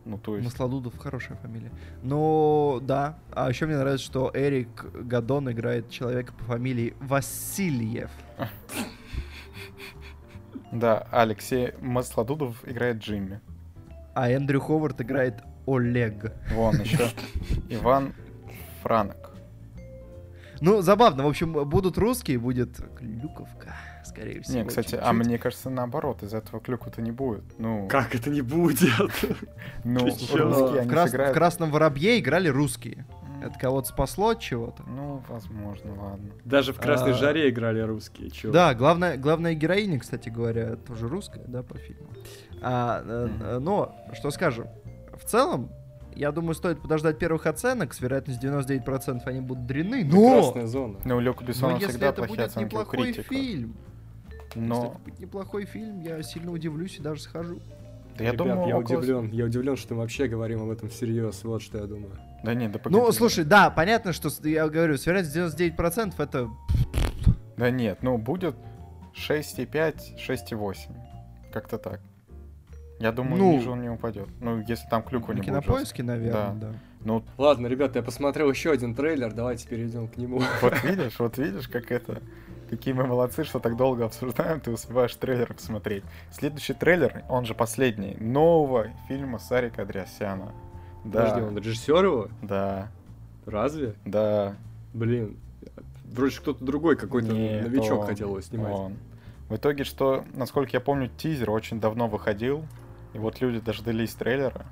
[0.09, 0.45] Ну, то есть...
[0.45, 1.71] Маслодудов хорошая фамилия.
[2.01, 3.19] Ну, да.
[3.31, 8.11] А еще мне нравится, что Эрик Гадон играет человека по фамилии Васильев.
[10.71, 13.41] Да, Алексей Масладудов играет Джимми.
[14.13, 16.31] А Эндрю Ховард играет Олег.
[16.53, 17.09] Вон еще
[17.69, 18.13] Иван
[18.83, 19.31] Франок.
[20.61, 21.23] Ну, забавно.
[21.23, 23.75] В общем, будут русские, будет Клюковка,
[24.09, 24.59] скорее всего.
[24.59, 25.27] Не, кстати, а чуть-чуть.
[25.27, 27.43] мне кажется, наоборот, из этого клюку-то не будет.
[27.57, 28.89] Ну, Как это не будет?
[29.83, 33.05] ну русские, в, Красном Воробье играли русские.
[33.41, 34.83] Это кого-то спасло от чего-то.
[34.83, 36.31] Ну, возможно, ладно.
[36.43, 37.13] Даже в Красной А.
[37.13, 38.51] жаре играли русские, чё?
[38.51, 42.09] Да, главная, главная героиня, кстати говоря, тоже русская, да, по фильму.
[42.61, 44.67] А, э, но, что скажем,
[45.17, 45.71] в целом,
[46.15, 50.99] я думаю, стоит подождать первых оценок, с вероятностью 99% они будут дрянны, но, Красная зона.
[51.05, 53.35] Ну, у Люка но Бессона если всегда это плохие будет оценки у неплохой критика.
[54.53, 57.59] Фильм, если Но это будет неплохой фильм, я сильно удивлюсь и даже схожу.
[58.17, 59.31] да я Ребят, думаю, я около- удивлен.
[59.31, 61.43] Я удивлен, что мы вообще говорим об этом всерьез.
[61.43, 62.11] Вот что я думаю.
[62.43, 63.01] Да нет, да погоди.
[63.01, 66.49] Ну, слушай, да, понятно, что, я говорю, с вероятностью 99% это...
[67.57, 68.55] Да нет, ну будет
[69.15, 70.75] 6,5, 6,8.
[71.51, 71.99] Как-то так.
[72.99, 74.27] Я думаю, Ну, ниже он не упадет.
[74.41, 75.47] Ну, если там клюква не будет.
[75.47, 75.63] жёсткой.
[75.65, 76.71] кинопоиске, наверное, да.
[77.01, 80.41] Ну, Ладно, ребята, я посмотрел еще один трейлер, давайте перейдем к нему.
[80.61, 82.21] вот видишь, вот видишь, как это...
[82.69, 86.03] Какие мы молодцы, что так долго обсуждаем, ты успеваешь трейлер посмотреть.
[86.31, 90.51] Следующий трейлер, он же последний, нового фильма Сарика Андреасяна.
[91.03, 92.27] Да, Подожди, он режиссер его?
[92.43, 92.89] да,
[93.45, 93.95] Разве?
[94.05, 94.55] да.
[94.93, 95.37] Блин.
[96.05, 98.73] Вроде кто-то другой какой-то Нет, новичок он, хотел его снимать.
[98.73, 98.93] он.
[99.47, 102.65] В итоге, что, насколько я помню, тизер очень давно выходил,
[103.13, 104.65] и вот люди дождались трейлера.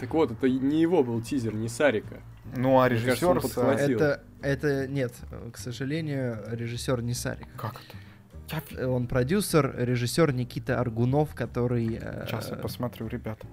[0.00, 2.20] Так вот, это не его был тизер, не Сарика.
[2.56, 3.50] Ну, а Мне кажется, он режиссер...
[3.50, 3.96] с- подхватил.
[3.96, 5.12] Это, это, нет,
[5.52, 7.46] к сожалению, режиссер не Сарик.
[7.56, 8.62] Как это?
[8.72, 8.78] Я...
[8.78, 13.46] Э, Он продюсер, режиссер Никита Аргунов, который, э, Сейчас я посмотрю, ребята.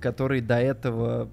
[0.00, 1.28] который до этого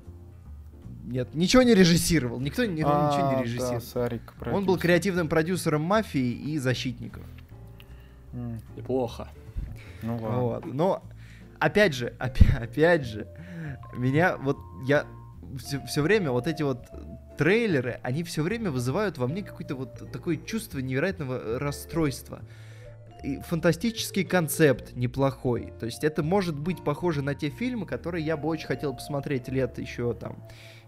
[1.03, 3.81] нет ничего не режиссировал, никто ни- А, ничего не да, режиссировал.
[3.81, 7.23] Сарик, Он был креативным продюсером мафии и защитников.
[8.77, 9.27] Неплохо.
[10.03, 10.39] Ну ладно.
[10.39, 10.65] Вот.
[10.73, 11.03] Но,
[11.59, 13.27] опять же, опять, опять же,
[13.97, 15.05] меня вот, я
[15.57, 16.79] все, все время вот эти вот
[17.41, 22.43] трейлеры, они все время вызывают во мне какое-то вот такое чувство невероятного расстройства.
[23.23, 25.73] И фантастический концепт неплохой.
[25.79, 29.47] То есть это может быть похоже на те фильмы, которые я бы очень хотел посмотреть
[29.49, 30.37] лет еще там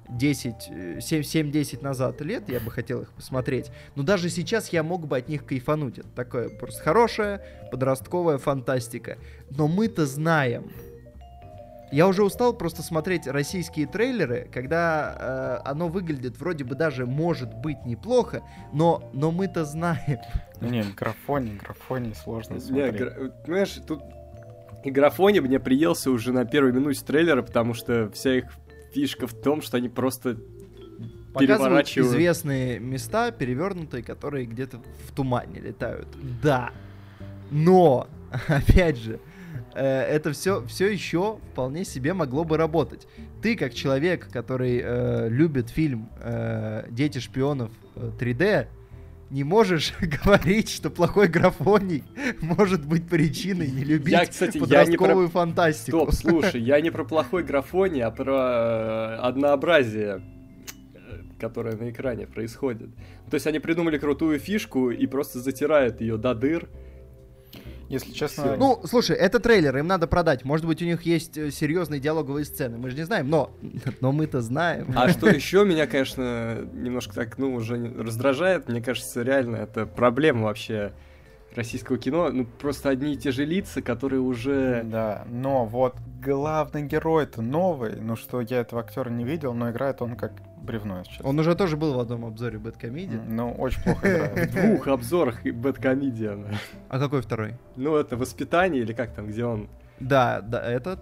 [0.10, 3.72] 10, 7-10 назад лет, я бы хотел их посмотреть.
[3.96, 5.98] Но даже сейчас я мог бы от них кайфануть.
[5.98, 9.18] Это такое просто хорошая подростковая фантастика.
[9.50, 10.72] Но мы-то знаем,
[11.94, 17.54] я уже устал просто смотреть российские трейлеры, когда э, оно выглядит вроде бы даже может
[17.54, 18.42] быть неплохо,
[18.72, 20.20] но, но мы-то знаем.
[20.62, 22.96] Не, графоне, графоне сложно Не, смотреть.
[22.96, 24.02] гра- понимаешь, тут
[24.84, 28.46] и графоне мне приелся уже на первой минуте трейлера, потому что вся их
[28.94, 30.38] фишка в том, что они просто
[31.34, 32.12] Показывают переворачивают.
[32.14, 34.78] известные места, перевернутые, которые где-то
[35.08, 36.08] в тумане летают.
[36.44, 36.70] Да.
[37.50, 38.08] Но,
[38.48, 39.20] опять же,
[39.74, 43.08] это все, все еще вполне себе могло бы работать.
[43.42, 48.68] Ты, как человек, который э, любит фильм э, Дети шпионов э, 3D,
[49.30, 49.94] не можешь
[50.24, 52.04] говорить, что плохой графоний
[52.40, 55.98] может быть причиной не любить Я, кстати, я не про- подростковую фантастику.
[55.98, 60.22] Стоп, слушай, я не про плохой графоний, а про э, однообразие,
[60.94, 62.90] э, которое на экране происходит.
[63.30, 66.70] То есть они придумали крутую фишку и просто затирают ее до дыр.
[67.94, 70.44] Если честно, Ну, слушай, это трейлер, им надо продать.
[70.44, 72.80] Может быть, у них есть э, серьезные диалоговые сцены.
[72.80, 73.52] Мы же не знаем, но,
[74.02, 74.92] но мы-то знаем.
[74.96, 80.46] А что еще меня, конечно, немножко так, ну, уже раздражает, мне кажется, реально это проблема
[80.46, 80.92] вообще
[81.56, 82.32] российского кино.
[82.32, 84.82] Ну, просто одни и те же лица, которые уже...
[84.86, 90.02] да, но вот главный герой-то новый, ну что я этого актера не видел, но играет
[90.02, 90.32] он как
[90.64, 91.30] бревно, если честно.
[91.30, 93.20] Он уже тоже был в одном обзоре Бэткомедии.
[93.28, 94.52] Ну, очень плохо В играет.
[94.52, 95.52] двух обзорах и.
[96.90, 97.54] А какой второй?
[97.76, 99.68] Ну, это «Воспитание» или как там, где он...
[100.00, 101.00] Да, да, этот.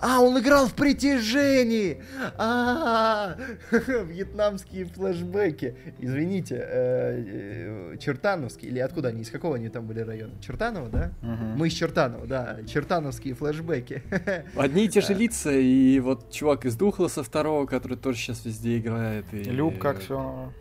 [0.00, 2.02] А, он играл в притяжении!
[2.36, 3.36] А,
[3.70, 5.76] вьетнамские флешбеки.
[5.98, 10.32] Извините, э, э, Чертановский, или откуда они, из какого они там были района?
[10.40, 11.12] Чертаново, да?
[11.22, 14.02] Мы из Чертанова, да, чертановские флешбеки.
[14.56, 18.78] Одни и те же лица, и вот чувак из Духлоса второго, который тоже сейчас везде
[18.78, 19.26] играет.
[19.32, 19.42] И...
[19.44, 20.52] Любка Аксенова,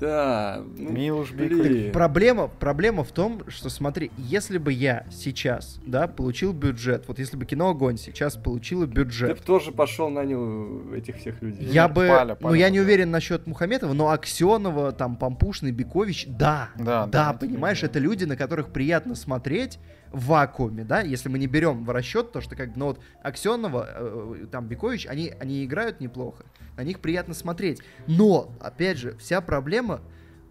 [0.00, 0.62] Да.
[0.78, 1.32] ну, Милуш.
[1.32, 1.92] Бикович.
[1.92, 7.36] Проблема, проблема в том, что смотри, если бы я сейчас, да, получил бюджет, вот если
[7.36, 11.68] бы кино «Огонь» сейчас получило Ты бюджет, бы тоже пошел нанял этих всех людей.
[11.68, 16.26] я бы, Паля, ну Паля я не уверен насчет Мухаметова, но Аксенова, там, Пампушный, Бикович,
[16.28, 17.86] да, Да, да, да, понимаешь, да.
[17.86, 19.78] это люди, на которых приятно смотреть
[20.12, 23.00] в вакууме, да, если мы не берем в расчет то, что как бы, ну вот
[23.22, 26.44] Аксенова, э, там, Бикович, они, они играют неплохо,
[26.76, 30.00] на них приятно смотреть, но, опять же, вся проблема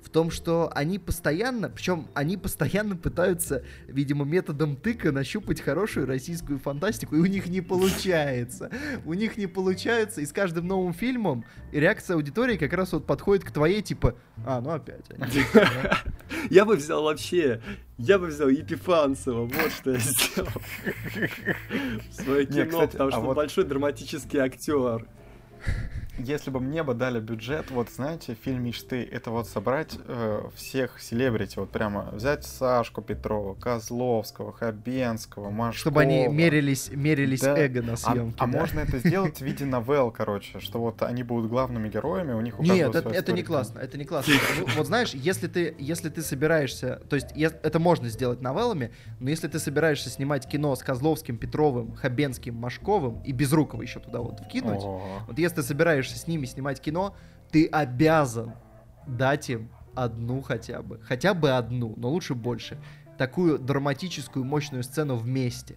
[0.04, 6.60] в том, что они постоянно, причем они постоянно пытаются, видимо, методом тыка нащупать хорошую российскую
[6.60, 8.70] фантастику, и у них не получается.
[9.06, 13.46] У них не получается, и с каждым новым фильмом реакция аудитории как раз вот подходит
[13.46, 15.06] к твоей, типа, а, ну опять.
[15.10, 15.44] они».
[16.50, 17.62] Я бы взял вообще,
[17.98, 20.50] я бы взял Епифанцева, вот что я сделал.
[22.12, 25.08] Свое кино, кстати, потому а что большой драматический актер.
[26.20, 31.00] Если бы мне бы дали бюджет, вот знаете, фильм мечты, это вот собрать э, всех
[31.02, 35.74] селебрити, вот прямо взять Сашку Петрова, Козловского, Хабенского, Машкова.
[35.74, 37.58] Чтобы они мерились, мерились Да.
[37.58, 38.36] эго на А, съемке.
[38.38, 38.60] а да.
[38.60, 42.60] можно это сделать в виде новелл, короче, что вот они будут главными героями, у них
[42.60, 44.34] у Нет, это, это не классно, это не классно.
[44.76, 49.48] Вот знаешь, если ты, если ты собираешься, то есть это можно сделать новеллами, но если
[49.48, 54.82] ты собираешься снимать кино с Козловским, Петровым, Хабенским, Машковым и Безрукова еще туда вот вкинуть,
[54.84, 57.16] вот если ты собираешься с ними снимать кино,
[57.52, 58.54] ты обязан
[59.08, 62.78] дать им одну хотя бы, хотя бы одну, но лучше больше,
[63.18, 65.76] такую драматическую мощную сцену вместе.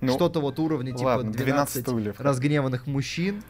[0.00, 2.20] ну, Что-то вот уровня типа ладно, 12, 12 стульев.
[2.20, 3.42] разгневанных мужчин,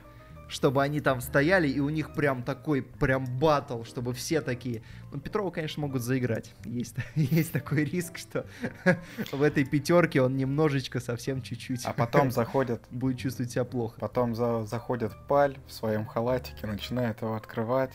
[0.53, 4.83] чтобы они там стояли, и у них прям такой, прям батл, чтобы все такие...
[5.11, 6.53] Ну, Петрова, конечно, могут заиграть.
[6.65, 8.45] Есть, есть такой риск, что
[9.33, 13.99] в этой пятерке он немножечко, совсем чуть-чуть А потом заходят, будет чувствовать себя плохо.
[13.99, 17.93] потом за, заходит Паль в своем халатике, начинает его открывать.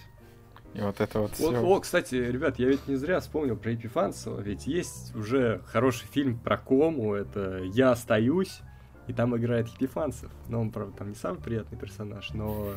[0.74, 1.66] И вот это вот Вот, все.
[1.66, 6.40] о, кстати, ребят, я ведь не зря вспомнил про Епифанцева, ведь есть уже хороший фильм
[6.40, 8.62] про кому, это «Я остаюсь»,
[9.08, 10.32] и там играет Епифанцев.
[10.48, 12.72] Но он, правда, там не самый приятный персонаж, но...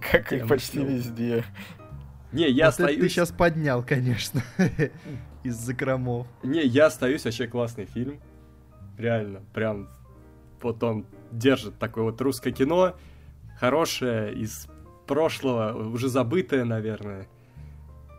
[0.00, 1.44] Как и почти везде.
[2.32, 3.00] Не, я Вот остаюсь...
[3.00, 4.42] ты сейчас поднял, конечно,
[5.42, 6.26] из закромов.
[6.42, 8.20] Не, я остаюсь вообще классный фильм.
[8.98, 9.88] Реально, прям
[10.60, 12.94] вот он держит такое вот русское кино,
[13.58, 14.66] хорошее, из
[15.06, 17.26] прошлого, уже забытое, наверное.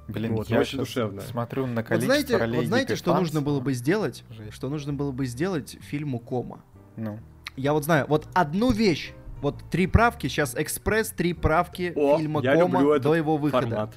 [0.08, 1.22] Блин, Вот, я очень душевно.
[1.22, 4.26] смотрю на Вот количество знаете, ролей вот знаете, что нужно было бы сделать?
[4.30, 4.54] Жесть.
[4.54, 6.64] Что нужно было бы сделать фильму Кома?
[6.98, 7.20] Ну,
[7.56, 12.42] Я вот знаю, вот одну вещь, вот три правки, сейчас экспресс, три правки О, фильма
[12.42, 13.68] я Кома люблю до его выхода.
[13.68, 13.96] Формат.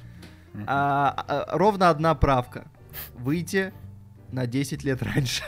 [0.67, 2.67] А, а, ровно одна правка.
[3.15, 3.73] Выйти
[4.31, 5.43] на 10 лет раньше.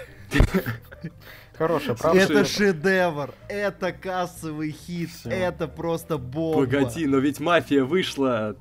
[1.58, 2.22] хорошая правда.
[2.22, 5.30] это шедевр, это кассовый хит, Всё.
[5.30, 6.66] это просто бомба.
[6.66, 8.56] Погоди, но ведь мафия вышла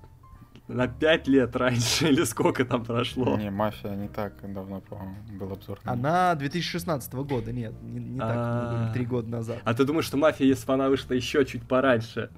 [0.69, 3.37] на 5 лет раньше, или сколько там прошло?
[3.37, 5.79] Не, мафия не так давно, по-моему, был обзор.
[5.85, 8.91] Она 2016 года, нет, не, не так, А.
[8.93, 9.59] три года назад.
[9.65, 12.31] А ты думаешь, что мафия, если бы она вышла еще чуть пораньше,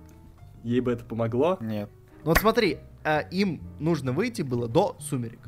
[0.62, 1.57] ей бы это помогло?
[1.61, 1.91] Нет.
[2.24, 5.41] Ну вот смотри, а, им нужно выйти было до «Сумерек».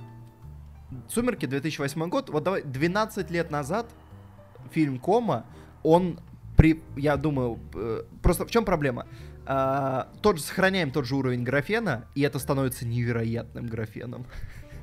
[1.09, 3.87] «Сумерки» 2008 год, вот давай, 12 лет назад
[4.73, 5.45] фильм «Кома»,
[5.83, 6.19] он,
[6.57, 9.07] при, я думаю, э, просто в чем проблема?
[9.47, 14.27] А, тот же, сохраняем тот же уровень графена, и это становится невероятным графеном.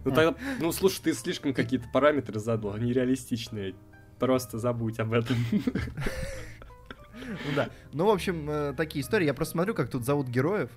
[0.03, 3.75] Ну, тогда, ну, слушай, ты слишком какие-то параметры задал, нереалистичные.
[4.19, 5.35] Просто забудь об этом.
[5.53, 7.69] Ну да.
[7.91, 9.25] Ну, в общем, э, такие истории.
[9.25, 10.69] Я просто смотрю, как тут зовут героев.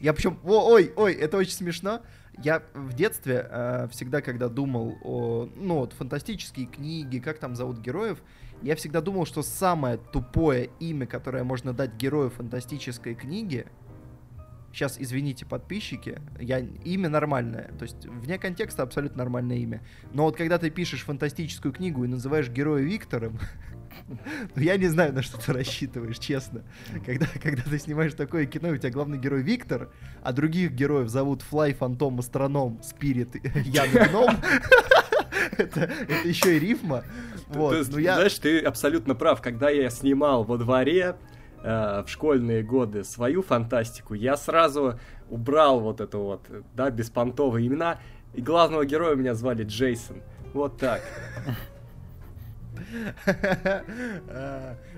[0.00, 0.40] Я причем...
[0.42, 2.02] О, ой, ой, это очень смешно.
[2.42, 7.78] Я в детстве э, всегда, когда думал о, ну, вот, фантастические книги, как там зовут
[7.78, 8.18] героев,
[8.62, 13.66] я всегда думал, что самое тупое имя, которое можно дать герою фантастической книги,
[14.72, 19.82] сейчас, извините, подписчики, я, имя нормальное, то есть вне контекста абсолютно нормальное имя.
[20.12, 23.38] Но вот когда ты пишешь фантастическую книгу и называешь героя Виктором,
[24.56, 26.62] я не знаю, на что ты рассчитываешь, честно.
[27.04, 29.90] Когда, когда ты снимаешь такое кино, у тебя главный герой Виктор,
[30.22, 33.34] а других героев зовут Флай, Фантом, Астроном, Спирит,
[33.66, 34.36] Ян Гном,
[35.62, 37.04] это, это еще и рифма.
[37.48, 38.14] Вот, Ты ну я...
[38.14, 39.42] Знаешь, ты абсолютно прав.
[39.42, 41.16] Когда я снимал во дворе
[41.62, 44.98] э, в школьные годы свою фантастику, я сразу
[45.28, 47.98] убрал вот это вот, да, беспонтовые имена.
[48.34, 50.22] И главного героя меня звали Джейсон.
[50.52, 51.02] Вот так.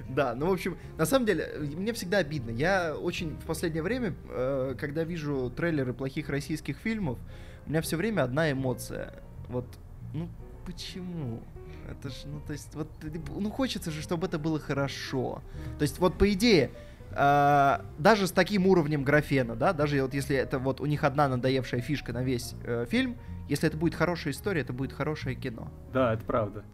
[0.08, 2.50] Да, ну, в общем, на самом деле, мне всегда обидно.
[2.50, 7.18] Я очень в последнее время, э, когда вижу трейлеры плохих российских фильмов,
[7.66, 9.14] у меня все время одна эмоция.
[9.48, 9.66] Вот,
[10.12, 10.28] ну,
[10.64, 11.42] почему?
[11.88, 12.88] Это ж, ну, то есть, вот,
[13.36, 15.42] ну, хочется же, чтобы это было хорошо.
[15.78, 16.70] То есть, вот, по идее,
[17.12, 21.28] а, даже с таким уровнем графена, да, даже вот если это вот у них одна
[21.28, 23.16] надоевшая фишка на весь э, фильм,
[23.48, 25.70] если это будет хорошая история, это будет хорошее кино.
[25.92, 26.64] Да, это правда.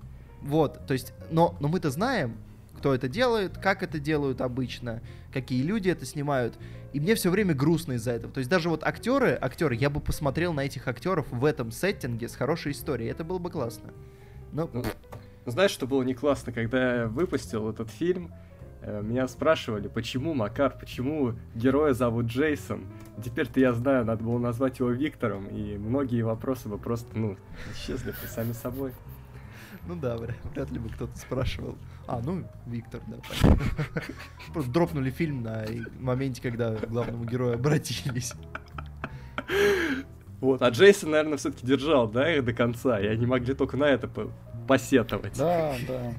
[0.41, 2.36] Вот, то есть, но, но мы-то знаем,
[2.81, 5.03] кто это делает, как это делают обычно,
[5.35, 6.59] какие люди это снимают.
[6.95, 8.33] И мне все время грустно из-за этого.
[8.33, 12.26] То есть даже вот актеры, актеры, я бы посмотрел на этих актеров в этом сеттинге
[12.26, 13.11] с хорошей историей.
[13.11, 13.91] Это было бы классно.
[14.53, 14.83] Но Ну,
[15.45, 18.33] Знаешь, что было не классно, когда я выпустил этот фильм?
[18.81, 22.87] э, Меня спрашивали, почему Макар, почему героя зовут Джейсон.
[23.22, 27.37] Теперь-то я знаю, надо было назвать его Виктором, и многие вопросы бы просто, ну,
[27.74, 28.93] исчезли сами собой.
[29.91, 31.76] Ну да, вряд, ли бы кто-то спрашивал.
[32.07, 33.66] А, ну, Виктор, да, понятно.
[34.53, 35.66] Просто дропнули фильм на
[35.99, 38.34] моменте, когда к главному герою обратились.
[40.41, 43.86] Вот, а Джейсон, наверное, все-таки держал, да, их до конца, и они могли только на
[43.86, 44.30] это по-
[44.68, 45.36] посетовать.
[45.36, 46.12] Да, да.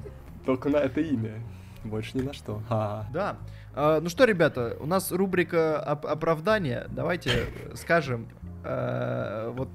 [0.44, 1.42] Только на это имя.
[1.82, 2.62] Больше ни на что.
[2.68, 3.06] А.
[3.10, 3.38] Да.
[3.74, 6.86] А, ну что, ребята, у нас рубрика оп- оправдания.
[6.90, 8.28] Давайте скажем,
[8.64, 9.70] э, вот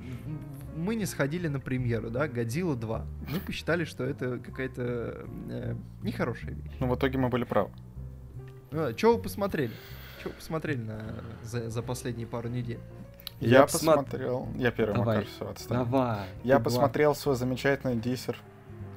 [0.78, 3.06] мы не сходили на премьеру, да, Годзилла 2.
[3.32, 6.72] Мы посчитали, что это какая-то э, нехорошая вещь.
[6.80, 7.72] Ну, в итоге мы были правы.
[8.96, 9.74] что вы посмотрели?
[10.20, 12.80] Что вы посмотрели на, за, за последние пару недель?
[13.40, 14.48] Я, Я посмо- посмотрел...
[14.56, 15.78] Я первый, Давай, Макар, все, отстань.
[15.78, 16.28] Давай.
[16.44, 18.38] Я посмотрел свой замечательный диссер.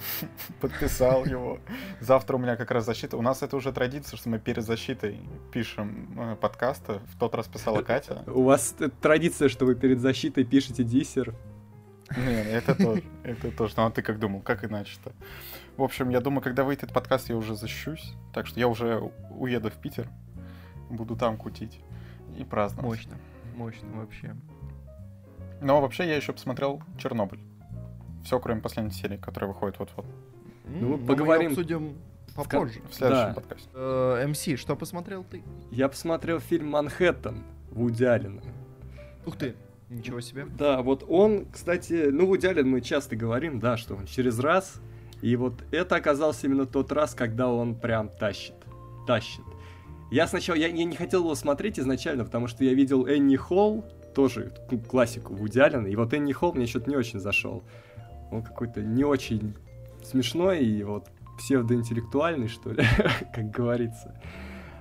[0.61, 1.59] Подписал его.
[2.01, 3.19] Завтра у меня как раз защита.
[3.19, 5.19] У нас это уже традиция, что мы перед защитой
[5.53, 7.01] пишем э, подкасты.
[7.15, 8.23] В тот раз писала Катя.
[8.25, 8.33] два.
[8.33, 11.35] У вас традиция, что вы перед защитой пишете диссер.
[12.17, 13.03] Не, это тоже.
[13.23, 13.75] Это тоже.
[13.77, 14.41] Ну а ты как думал?
[14.41, 15.13] Как иначе-то?
[15.77, 18.13] В общем, я думаю, когда выйдет этот подкаст, я уже защищусь.
[18.33, 18.99] Так что я уже
[19.31, 20.09] уеду в Питер.
[20.91, 21.81] Буду там кутить
[22.37, 22.91] и праздновать.
[22.91, 23.17] Мощно.
[23.57, 24.35] Мощно вообще.
[25.61, 27.41] Но вообще я еще посмотрел Чернобыль.
[28.25, 30.07] Все, кроме последней серии, которая выходит вот-вот.
[30.67, 31.97] Ну, мы поговорим её обсудим
[32.35, 32.81] попозже.
[32.91, 33.35] В следующем Да.
[33.35, 33.69] подкасте.
[33.75, 35.43] Э, МС, что посмотрел ты?
[35.71, 38.43] Я посмотрел фильм «Манхэттен» Вуди Аллена.
[39.27, 39.55] Ух ты,
[39.91, 40.47] ничего себе.
[40.59, 44.81] Да, вот он, кстати, ну, Вуди Аллен мы часто говорим, да, что он через раз.
[45.21, 48.55] И вот это оказался именно тот раз, когда он прям тащит.
[49.07, 49.45] Тащит.
[50.11, 53.85] Я сначала, я, я не хотел его смотреть изначально, потому что я видел Энни Холл,
[54.15, 54.53] тоже
[54.89, 57.63] классику Вуди Аллена, и вот Энни Холл мне что-то не очень зашел.
[58.31, 59.55] Он какой-то не очень
[60.03, 62.85] смешной и вот псевдоинтеллектуальный, что ли,
[63.35, 64.21] как говорится.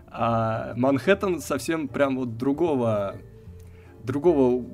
[0.08, 3.16] А Манхэттен совсем прям вот другого,
[4.04, 4.66] другого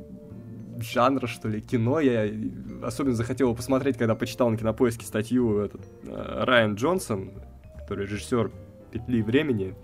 [0.81, 1.99] жанра, что ли, кино.
[1.99, 2.29] Я
[2.83, 7.31] особенно захотел посмотреть, когда почитал на кинопоиске статью этот, э, Райан Джонсон,
[7.79, 8.51] который режиссер
[8.91, 9.75] «Петли времени»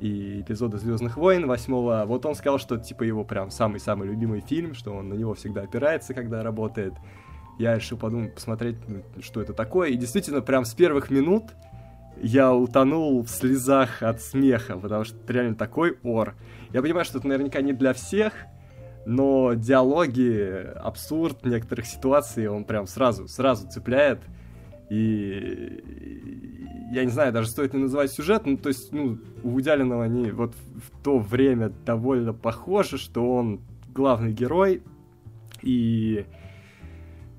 [0.00, 2.04] и эпизода Звездных войн восьмого.
[2.06, 5.62] Вот он сказал, что типа его прям самый-самый любимый фильм, что он на него всегда
[5.62, 6.94] опирается, когда работает.
[7.58, 8.76] Я решил подумать, посмотреть,
[9.20, 9.90] что это такое.
[9.90, 11.44] И действительно, прям с первых минут
[12.20, 16.34] я утонул в слезах от смеха, потому что это реально такой ор.
[16.72, 18.32] Я понимаю, что это наверняка не для всех,
[19.04, 24.20] но диалоги, абсурд некоторых ситуаций он прям сразу, сразу цепляет.
[24.90, 25.82] И
[26.92, 30.30] я не знаю, даже стоит ли называть сюжет, ну, то есть, ну, у Вудялинова они
[30.30, 33.60] вот в то время довольно похожи, что он
[33.94, 34.82] главный герой,
[35.62, 36.26] и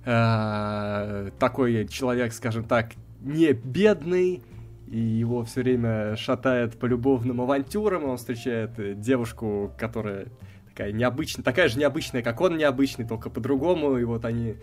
[0.05, 4.41] э, такой человек, скажем так, не бедный,
[4.87, 10.27] и его все время шатает по любовным авантюрам, он встречает девушку, которая
[10.73, 14.55] такая необычная, такая же необычная, как он необычный, только по-другому, и вот они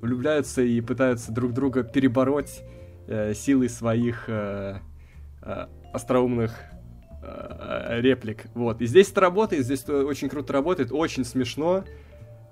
[0.00, 2.62] влюбляются и пытаются друг друга перебороть
[3.08, 4.78] э, силой своих э,
[5.42, 6.54] э, остроумных
[7.22, 8.46] э, реплик.
[8.54, 8.80] Вот.
[8.80, 11.84] И здесь это работает, здесь это очень круто работает, очень смешно.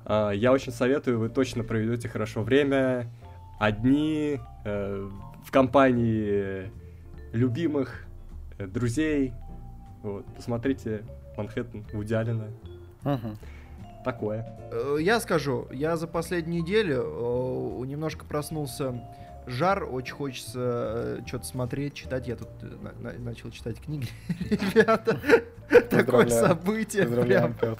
[0.06, 3.08] Э, я очень советую, вы точно проведете хорошо время.
[3.60, 5.08] Одни, э,
[5.44, 6.70] в компании
[7.32, 8.06] любимых,
[8.58, 9.32] э, друзей.
[10.02, 10.26] Вот.
[10.34, 11.04] Посмотрите
[11.36, 12.73] Манхэттен Вуди.
[14.04, 14.46] Такое.
[14.70, 17.02] Э, Я скажу, я за последнюю неделю
[17.82, 19.00] э, немножко проснулся
[19.46, 22.28] жар, очень хочется что-то смотреть, читать.
[22.28, 24.08] Я тут э, на- на- начал читать книги,
[24.50, 25.18] ребята.
[25.90, 27.04] Такое событие.
[27.04, 27.76] Поздравляем, прям.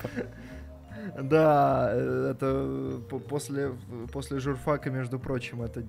[1.21, 3.73] Да, э, это по- после,
[4.13, 5.83] после журфака, между прочим, это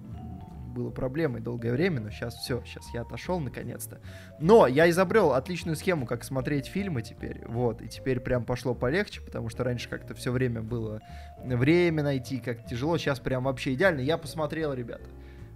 [0.76, 3.99] было проблемой долгое время, но сейчас все, сейчас я отошел наконец-то.
[4.39, 9.21] Но я изобрел отличную схему, как смотреть фильмы теперь, вот, и теперь прям пошло полегче,
[9.21, 11.01] потому что раньше как-то все время было
[11.43, 14.01] время найти, как тяжело, сейчас прям вообще идеально.
[14.01, 15.05] Я посмотрел, ребята,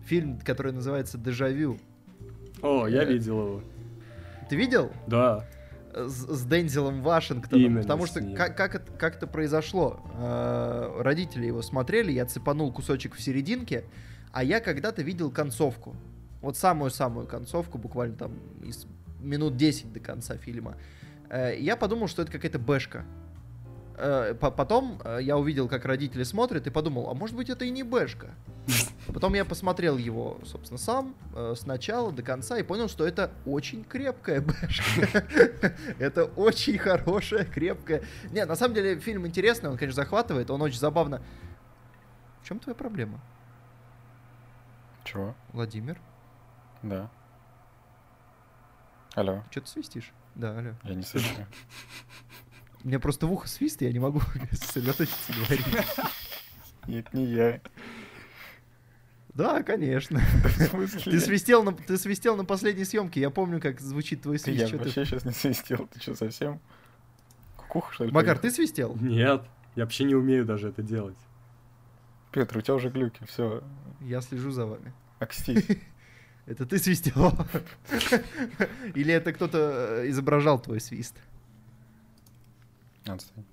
[0.06, 1.78] фильм, который называется «Дежавю».
[2.62, 3.64] О, я Э, видел его.
[4.50, 4.92] Ты видел?
[5.08, 5.46] Да.
[5.94, 7.66] с, с Дензелом Вашингтоном.
[7.66, 10.00] Именно потому что как, как, это, как это произошло?
[10.18, 13.84] Э, родители его смотрели, я цепанул кусочек в серединке,
[14.32, 15.96] а я когда-то видел концовку.
[16.42, 18.86] Вот самую-самую концовку, буквально там из
[19.20, 20.76] минут 10 до конца фильма.
[21.30, 23.06] Э, я подумал, что это какая-то бэшка.
[23.98, 27.66] Э, по- Потом э, я увидел, как родители смотрят, и подумал, а может быть это
[27.66, 28.30] и не бэшка.
[29.14, 33.84] Потом я посмотрел его, собственно, сам, с начала до конца, и понял, что это очень
[33.84, 35.24] крепкая бэшка.
[35.98, 38.04] Это очень хорошая, крепкая.
[38.32, 41.22] Не, на самом деле фильм интересный, он, конечно, захватывает, он очень забавно.
[42.44, 43.20] В чем твоя проблема,
[45.10, 45.36] Чего?
[45.54, 46.00] Владимир?
[46.84, 47.10] Да.
[49.16, 50.12] Алло, Что ты свистишь?
[50.36, 50.76] Да, алло.
[50.84, 51.28] я не слышу.
[52.84, 55.66] У меня просто в ухо свист, я не могу сосредоточиться говорить.
[56.88, 57.60] Нет, не я.
[59.34, 60.20] Да, конечно.
[60.20, 61.12] В смысле?
[61.12, 64.72] Ты свистел на, ты свистел на последней съемке, я помню, как звучит твой свист.
[64.72, 65.88] я вообще сейчас не свистел.
[65.88, 66.62] Ты что, совсем?
[67.58, 68.12] Кукуха, что ли?
[68.12, 68.96] Макар, ты свистел?
[68.96, 69.44] Нет,
[69.76, 71.18] я вообще не умею даже это делать.
[72.32, 73.64] Петр, у тебя уже глюки, все.
[74.02, 74.94] Я слежу за вами.
[75.20, 75.66] Окстись.
[76.46, 77.32] Это ты свистел?
[78.96, 81.16] Или это кто-то э, изображал твой свист?
[83.06, 83.46] Отстань.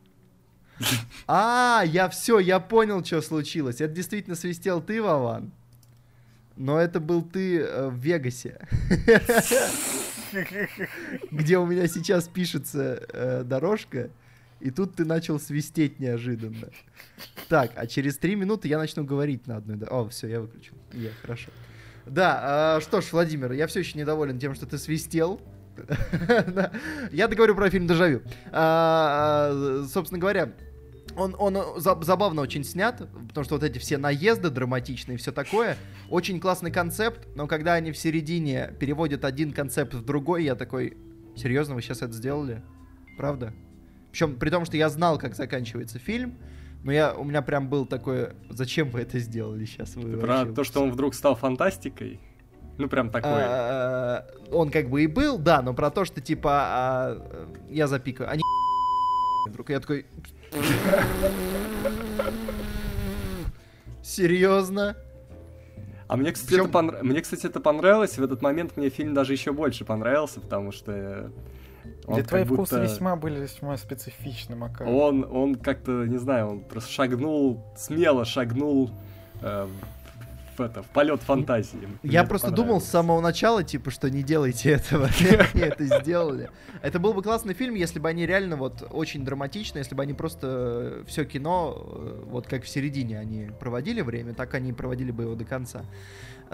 [1.27, 3.81] А, я все, я понял, что случилось.
[3.81, 5.53] Это действительно свистел ты, Вован.
[6.57, 8.67] Но это был ты э, в Вегасе,
[11.31, 14.11] где у меня сейчас пишется э, дорожка,
[14.61, 16.69] и тут ты начал свистеть неожиданно.
[17.49, 19.79] Так, а через три минуты я начну говорить на одной...
[19.89, 20.75] О, все, я выключил.
[20.93, 21.51] Я, хорошо.
[22.07, 25.41] Да, а, что ж, Владимир, я все еще недоволен тем, что ты свистел.
[27.13, 28.23] Я договорю про фильм «Дежавю».
[28.51, 30.53] А, а, Собственно говоря,
[31.17, 32.97] он, он за- забавно очень снят,
[33.29, 35.77] потому что вот эти все наезды драматичные и все такое.
[36.09, 40.97] Очень классный концепт, но когда они в середине переводят один концепт в другой, я такой,
[41.37, 42.63] серьезно, вы сейчас это сделали?
[43.19, 43.53] Правда?
[44.17, 46.39] Причем при том, что я знал, как заканчивается фильм,
[46.85, 49.95] но я, у меня прям был такой, зачем вы это сделали сейчас?
[49.95, 52.19] Вы Про вообще- то, что он вдруг стал фантастикой.
[52.79, 53.31] Ну, прям такой.
[53.35, 58.31] А, Он как бы и был, да, но про то, что типа а, я запикаю,
[58.31, 58.41] они
[59.51, 60.07] вдруг я такой
[64.03, 64.97] Серьезно?
[66.09, 68.17] А мне, кстати, это понра- мне, кстати, это понравилось.
[68.17, 71.31] В этот момент мне фильм даже еще больше понравился, потому что
[72.07, 74.87] он твои вкусы будто- весьма были весьма специфичны, Макар.
[74.89, 78.91] Он, он как-то, не знаю, он просто шагнул, смело шагнул
[79.43, 79.67] э,
[80.59, 81.89] в это, в полет фантазии.
[82.03, 85.09] Мне Я это просто думал с самого начала, типа, что не делайте этого.
[85.55, 86.51] Они это сделали.
[86.83, 90.13] Это был бы классный фильм, если бы они реально вот очень драматично, если бы они
[90.13, 95.11] просто все кино, э, вот как в середине они проводили время, так они и проводили
[95.11, 95.85] бы его до конца.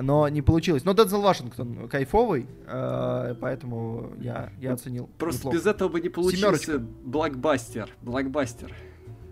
[0.01, 0.85] Но не получилось.
[0.85, 5.11] Но Дензел Вашингтон кайфовый, э, поэтому я, я оценил.
[5.19, 5.57] Просто неплохо.
[5.57, 7.91] без этого бы не получился блокбастер.
[8.01, 8.75] Блокбастер.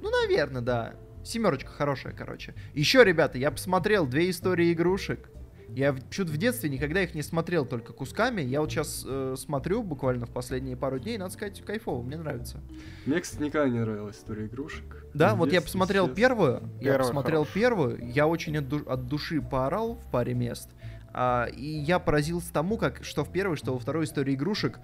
[0.02, 0.94] Ну, наверное, да.
[1.24, 2.54] Семерочка хорошая, короче.
[2.74, 5.30] Еще, ребята, я посмотрел две истории игрушек.
[5.68, 8.40] Я чуть в детстве никогда их не смотрел только кусками.
[8.42, 9.06] Я вот сейчас
[9.40, 12.60] смотрю буквально в последние пару дней, надо сказать, кайфово, мне нравится.
[13.06, 15.06] Мне, кстати, никогда не нравилась история игрушек.
[15.14, 17.54] Да, В вот я посмотрел первую, я Первая посмотрел хорошая.
[17.62, 20.70] первую, я очень от, ду- от души поорал в паре мест.
[21.12, 24.80] А, и я поразился тому, как что в первой, что во второй истории игрушек,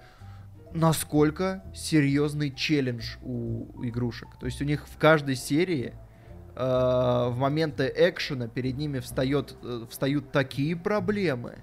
[0.73, 4.29] насколько серьезный челлендж у игрушек.
[4.39, 6.06] То есть у них в каждой серии э,
[6.59, 11.59] в моменты экшена перед ними встает, э, встают такие проблемы,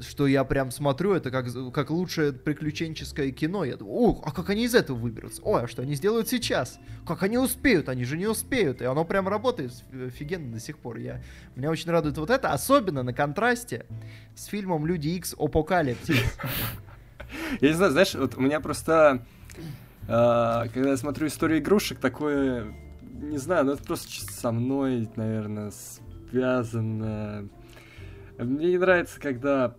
[0.00, 3.64] что я прям смотрю, это как, как лучшее приключенческое кино.
[3.64, 5.40] Я думаю, ух, а как они из этого выберутся?
[5.44, 6.78] Ой, а что они сделают сейчас?
[7.06, 7.88] Как они успеют?
[7.88, 8.82] Они же не успеют.
[8.82, 10.96] И оно прям работает офигенно до сих пор.
[10.96, 11.22] Я,
[11.54, 13.86] меня очень радует вот это, особенно на контрасте
[14.34, 15.34] с фильмом «Люди Икс.
[15.38, 16.16] Апокалипсис».
[17.60, 19.24] Я не знаю, знаешь, вот у меня просто,
[20.08, 22.74] а, когда я смотрю историю игрушек, такое,
[23.14, 25.72] не знаю, ну это просто со мной, наверное,
[26.30, 27.48] связано.
[28.38, 29.76] Мне не нравится, когда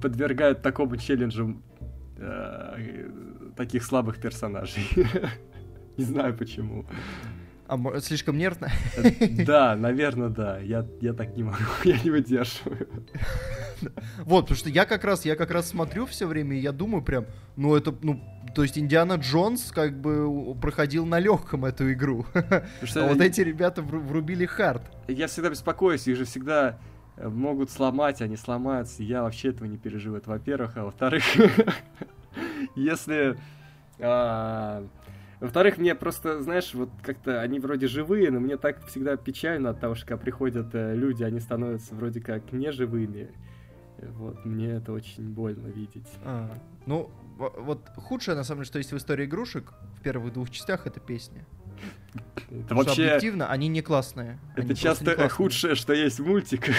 [0.00, 1.60] подвергают такому челленджу
[2.18, 2.76] а,
[3.56, 4.84] таких слабых персонажей.
[5.96, 6.86] Не знаю почему.
[7.70, 8.68] А слишком нервно?
[9.46, 10.58] Да, наверное, да.
[10.58, 12.88] Я, я так не могу, я не выдерживаю.
[14.26, 17.02] Вот, потому что я как раз, я как раз смотрю все время, и я думаю
[17.02, 17.24] прям,
[17.56, 18.20] ну это, ну,
[18.54, 22.26] то есть Индиана Джонс как бы проходил на легком эту игру.
[22.34, 24.82] Потому А что вот эти ребята вру- врубили хард.
[25.08, 26.78] Я всегда беспокоюсь, их же всегда
[27.16, 29.02] э, могут сломать, они сломаются.
[29.02, 30.16] Я вообще этого не переживу.
[30.16, 30.76] Это во-первых.
[30.76, 31.24] А во-вторых,
[32.74, 33.38] если...
[35.40, 39.80] Во-вторых, мне просто, знаешь, вот как-то они вроде живые, но мне так всегда печально от
[39.80, 43.30] того, что когда приходят э, люди, они становятся вроде как неживыми.
[43.98, 46.06] Э, Вот, мне это очень больно видеть.
[46.24, 46.50] А,
[46.84, 50.50] ну, во- вот худшее, на самом деле, что есть в истории игрушек, в первых двух
[50.50, 51.44] частях, это песни.
[52.50, 53.06] Это вообще...
[53.06, 54.38] объективно они не классные.
[54.56, 56.74] Это часто худшее, что есть в мультиках.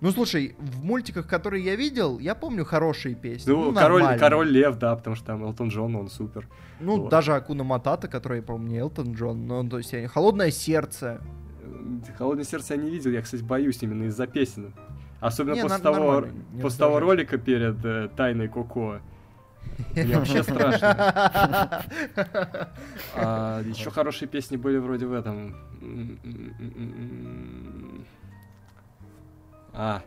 [0.00, 3.50] Ну, слушай, в мультиках, которые я видел, я помню хорошие песни.
[3.50, 4.18] Ну, Ну, король, нормальные.
[4.18, 6.48] король лев, да, потому что там Элтон Джон, он супер.
[6.80, 7.10] Ну, вот.
[7.10, 11.20] даже Акуна Матата, который, по-моему, не Элтон Джон, но, то есть, я- Холодное сердце.
[12.16, 14.72] Холодное сердце я не видел, я, кстати, боюсь именно из-за песен.
[15.20, 16.24] Особенно Не, после, на- того,
[16.54, 19.00] не после того ролика перед э, Тайной Коко.
[19.94, 21.84] Мне вообще страшно.
[23.14, 25.54] А, еще хорошие песни были вроде в этом.
[29.72, 30.02] А,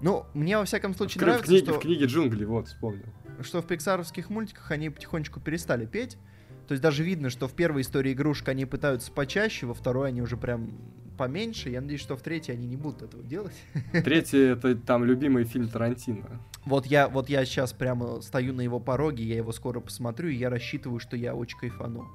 [0.00, 1.74] Ну, мне во всяком в, случае в нравится, книге, что...
[1.74, 3.06] в книге джунглей, вот, вспомнил.
[3.42, 6.18] что в пиксаровских мультиках они потихонечку перестали петь.
[6.66, 10.22] То есть даже видно, что в первой истории игрушек они пытаются почаще, во второй они
[10.22, 10.70] уже прям
[11.16, 11.70] поменьше.
[11.70, 13.54] Я надеюсь, что в третьей они не будут этого делать.
[13.92, 16.40] Третий это там любимый фильм Тарантино.
[16.64, 20.34] Вот я, вот я сейчас прямо стою на его пороге, я его скоро посмотрю, и
[20.34, 22.08] я рассчитываю, что я очень кайфану.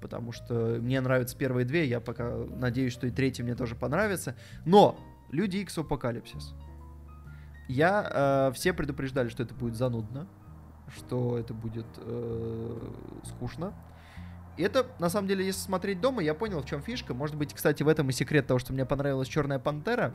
[0.00, 4.34] Потому что мне нравятся первые две, я пока надеюсь, что и третья мне тоже понравится.
[4.64, 4.98] Но
[5.32, 6.54] Люди Икс Апокалипсис.
[7.66, 10.28] Я э, все предупреждали, что это будет занудно,
[10.94, 12.90] что это будет э,
[13.24, 13.72] скучно.
[14.58, 17.14] И это, на самом деле, если смотреть дома, я понял, в чем фишка.
[17.14, 20.12] Может быть, кстати, в этом и секрет того, что мне понравилась Черная пантера.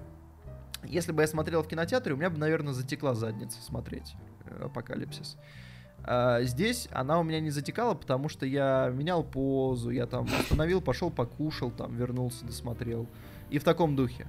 [0.83, 4.13] Если бы я смотрел в кинотеатре, у меня бы, наверное, затекла задница смотреть
[4.45, 5.37] э, Апокалипсис.
[6.03, 10.79] А здесь она у меня не затекала, потому что я менял позу, я там остановил,
[10.79, 13.07] пошел покушал, там вернулся, досмотрел.
[13.49, 14.27] И в таком духе.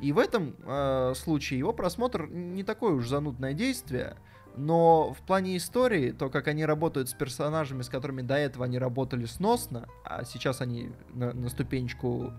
[0.00, 4.16] И в этом э, случае его просмотр не такое уж занудное действие,
[4.56, 8.78] но в плане истории, то, как они работают с персонажами, с которыми до этого они
[8.78, 12.32] работали сносно, а сейчас они на, на ступенечку,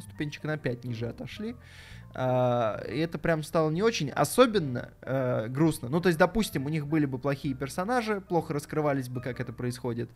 [0.00, 1.56] ступенчик на 5 ниже отошли,
[2.14, 5.88] а, и это прям стало не очень, особенно э, грустно.
[5.88, 9.52] Ну, то есть, допустим, у них были бы плохие персонажи, плохо раскрывались бы, как это
[9.52, 10.10] происходит,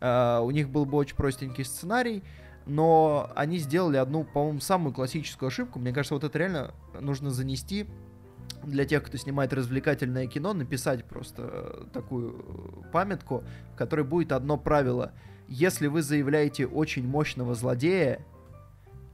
[0.00, 2.24] а, у них был бы очень простенький сценарий,
[2.66, 5.78] но они сделали одну, по-моему, самую классическую ошибку.
[5.78, 7.86] Мне кажется, вот это реально нужно занести
[8.62, 14.32] для тех, кто снимает развлекательное кино, написать просто э, такую э, памятку, в которой будет
[14.32, 15.12] одно правило.
[15.48, 18.24] Если вы заявляете очень мощного злодея,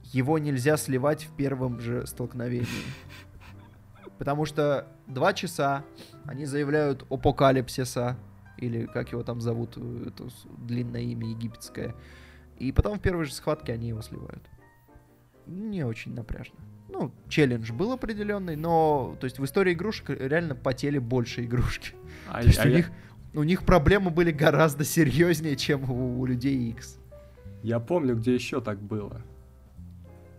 [0.03, 2.67] его нельзя сливать в первом же столкновении.
[4.17, 5.83] Потому что два часа
[6.25, 8.17] они заявляют апокалипсиса,
[8.57, 11.93] или как его там зовут, э, это длинное имя египетское.
[12.61, 14.47] И потом в первой же схватке они его сливают.
[15.47, 16.59] Не очень напряжно.
[16.89, 21.95] ну, челлендж был определенный, но, то есть в истории игрушек реально потели больше игрушки.
[22.29, 22.91] А, То есть а у я, них,
[23.33, 26.99] у них проблемы были гораздо серьезнее, чем у, у людей X.
[27.63, 29.23] я помню, где еще так было.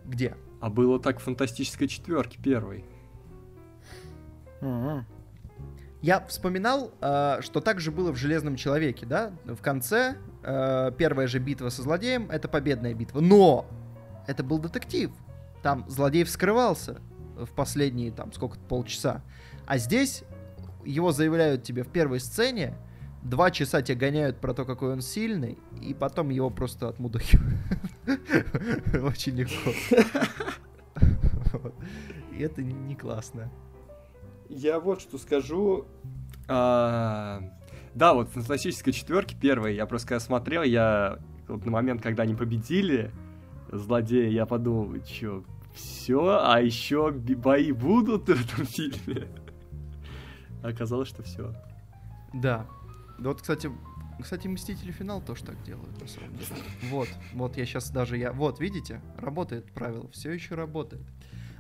[0.05, 0.37] Где?
[0.61, 2.85] А было так в фантастической четверке первой.
[4.61, 5.05] Мгм.
[6.03, 9.33] Я вспоминал, э, что также было в Железном человеке, да?
[9.45, 13.21] В конце э, первая же битва со злодеем это победная битва.
[13.21, 13.67] Но
[14.27, 15.11] это был детектив.
[15.63, 17.01] Там злодей вскрывался
[17.37, 19.23] в последние там сколько полчаса.
[19.67, 20.25] А здесь
[20.85, 22.75] его заявляют тебе в первой сцене.
[23.23, 27.61] Два часа тебя гоняют про то, какой он сильный, и потом его просто отмудохивают.
[28.95, 29.71] Очень легко.
[32.33, 33.49] И это не классно.
[34.49, 35.87] Я вот что скажу.
[37.95, 41.19] Да, вот в фантастической четверке первой, я просто когда смотрел, я
[41.49, 43.13] вот на момент, когда они победили
[43.71, 49.29] злодея, я подумал, что, все, а еще бои будут в этом фильме?
[50.63, 51.55] Оказалось, что все.
[52.33, 52.67] Да.
[53.19, 53.71] Да Вот, кстати,
[54.21, 56.47] кстати, Мстители финал тоже так делают, на самом деле.
[56.91, 58.33] Вот, вот я сейчас даже я.
[58.33, 61.03] Вот, видите, работает правило, все еще работает.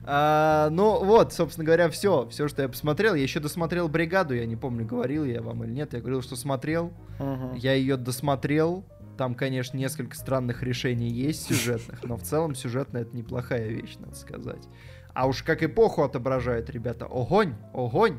[0.04, 3.14] А, ну вот, собственно говоря, все, все, что я посмотрел.
[3.14, 5.92] Я еще досмотрел бригаду, я не помню, говорил я вам или нет.
[5.92, 6.92] Я говорил, что смотрел.
[7.18, 7.54] Мгм.
[7.54, 8.84] Я ее досмотрел.
[9.16, 14.14] Там, конечно, несколько странных решений есть сюжетных, но в целом сюжетно это неплохая вещь, надо
[14.14, 14.66] сказать.
[15.14, 18.18] А уж как эпоху отображает, ребята, огонь, огонь.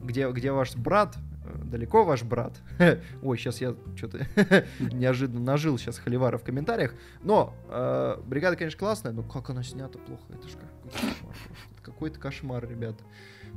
[0.00, 1.16] Где, где ваш брат?
[1.44, 2.60] Э, Далеко ваш брат?
[3.22, 4.26] Ой, сейчас я что-то
[4.80, 6.94] неожиданно нажил сейчас холивара в комментариях.
[7.22, 11.34] Но э, бригада, конечно, классная, но как она снята плохо, это ж какой-то кошмар.
[11.82, 13.04] Какой-то кошмар, ребята.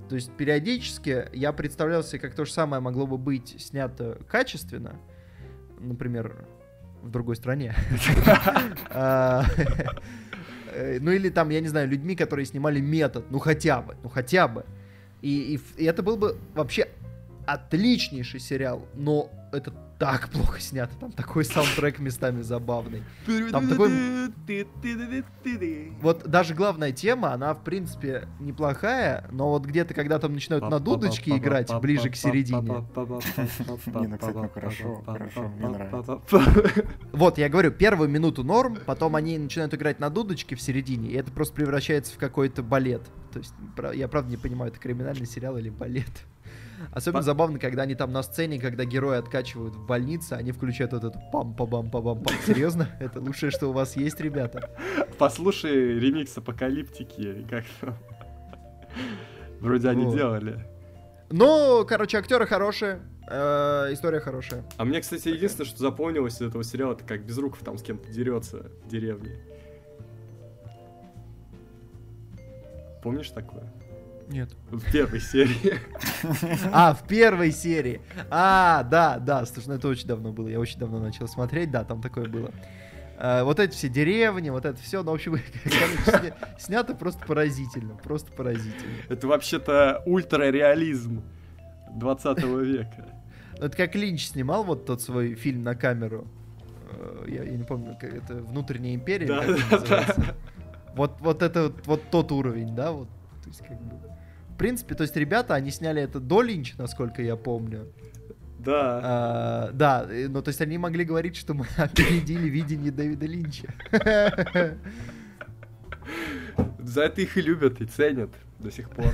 [0.09, 4.99] То есть периодически я представлял себе, как то же самое могло бы быть снято качественно,
[5.79, 6.45] например,
[7.01, 7.75] в другой стране.
[8.89, 9.45] А,
[10.73, 14.09] э, Ну или там, я не знаю, людьми, которые снимали метод, ну хотя бы, ну
[14.09, 14.65] хотя бы.
[15.21, 16.88] И, и и это был бы вообще
[17.47, 23.03] отличнейший сериал, но это так плохо снято, там такой саундтрек местами забавный.
[23.51, 23.89] Там такой-
[26.01, 30.79] Вот даже главная тема, она в принципе неплохая, но вот где-то, когда там начинают на
[30.83, 32.59] дудочке играть ближе к середине,
[34.01, 36.21] Не, ну, кстати, ну, хорошо, хорошо, мне нравится.
[37.13, 41.13] Вот, я говорю, первую минуту норм, потом они начинают играть на дудочке в середине, и
[41.15, 43.03] это просто превращается в какой-то балет.
[43.31, 43.53] То есть,
[43.93, 46.11] я правда не понимаю, это криминальный сериал или балет.
[46.91, 50.93] Особенно По- забавно, когда они там на сцене, когда герои откачивают в больнице, они включают
[50.93, 52.89] вот эту пам па бам па бам пам Серьезно?
[52.99, 54.69] Это лучшее, что у вас есть, ребята?
[55.17, 57.65] Послушай ремикс апокалиптики, как.
[59.59, 60.65] Вроде они делали.
[61.32, 64.63] Ну, короче, актеры хорошие, э, история хорошая.
[64.78, 68.11] А мне, кстати, единственное, что запомнилось из этого сериала, это как Безруков там с кем-то
[68.11, 69.39] дерется в деревне.
[73.01, 73.71] Помнишь такое?
[74.28, 74.49] Нет.
[74.71, 75.76] В первой серии.
[76.71, 78.01] А, в первой серии.
[78.30, 80.47] А, да, да, слушай, ну это очень давно было.
[80.47, 82.51] Я очень давно начал смотреть, да, там такое было.
[83.17, 85.34] Э, вот эти все деревни, вот это все, ну, в общем,
[86.05, 88.91] короче, снято просто поразительно, просто поразительно.
[89.09, 91.21] Это вообще-то ультрареализм
[91.93, 93.05] 20 века.
[93.59, 96.28] Ну, Это как Линч снимал вот тот свой фильм на камеру.
[96.91, 100.13] Э, Я, я не помню, как это «Внутренняя империя», Да, да, называется.
[100.17, 100.36] да.
[100.95, 103.07] Вот, вот это вот, вот тот уровень, да, вот.
[103.43, 103.95] То есть, как бы.
[104.55, 107.91] В принципе, то есть ребята, они сняли это до Линча, насколько я помню.
[108.59, 109.01] Да.
[109.03, 113.67] А, да, ну то есть они могли говорить, что мы опередили видение Дэвида Линча.
[116.79, 118.29] За это их и любят, и ценят
[118.59, 119.13] до сих пор.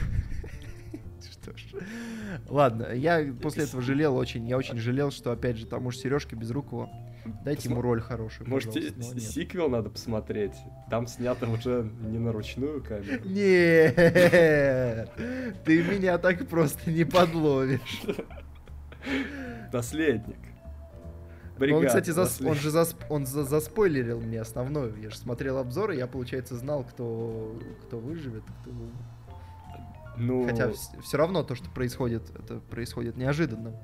[1.31, 1.63] Что ж.
[2.47, 6.35] Ладно, я после этого жалел очень, я очень жалел, что опять же тому же Сережке
[6.35, 6.87] Безрукову
[7.43, 8.99] дайте ему Посма- роль хорошую, Может, пожалуйста.
[9.01, 9.23] те- но нет.
[9.23, 10.55] сиквел надо посмотреть?
[10.89, 13.21] Там снято уже не на ручную камеру.
[13.25, 13.95] Нет,
[15.65, 18.01] ты меня так просто не подловишь.
[19.71, 20.37] Наследник.
[21.59, 24.91] Ну, он, кстати, зас- он же засп- он за- заспойлерил мне основное.
[24.95, 28.71] Я же смотрел обзоры, я, получается, знал, кто, кто выживет, кто
[30.17, 30.71] Ну, Хотя
[31.03, 33.75] все равно то, что происходит, это происходит неожиданно.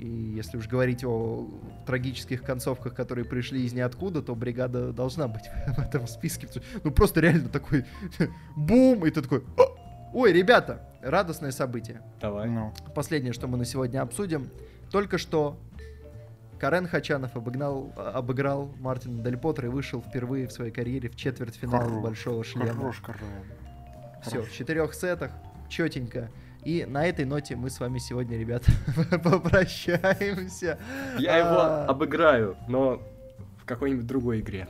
[0.00, 0.06] И
[0.36, 1.46] если уж говорить о
[1.86, 5.44] трагических концовках, которые пришли из ниоткуда, то бригада должна быть
[5.76, 6.48] в этом списке.
[6.82, 7.84] Ну просто реально такой
[8.56, 9.44] бум, и ты такой...
[9.58, 9.62] «А!
[10.14, 12.00] Ой, ребята, радостное событие.
[12.20, 12.48] давай.
[12.48, 14.48] Ну, Последнее, что мы на сегодня обсудим.
[14.90, 15.60] Только что
[16.58, 21.82] Карен Хачанов обыгнал, обыграл Мартина Дель Поттера и вышел впервые в своей карьере в четвертьфинал
[21.82, 22.72] Хорош, Большого Шлема.
[22.74, 23.20] хорош, Карен.
[24.22, 24.48] Все, Хорош.
[24.48, 25.30] в четырех сетах,
[25.68, 26.30] четенько.
[26.64, 28.70] И на этой ноте мы с вами сегодня, ребята,
[29.24, 30.78] попрощаемся.
[31.18, 33.00] Я его А, обыграю, но
[33.58, 34.68] в какой-нибудь другой игре.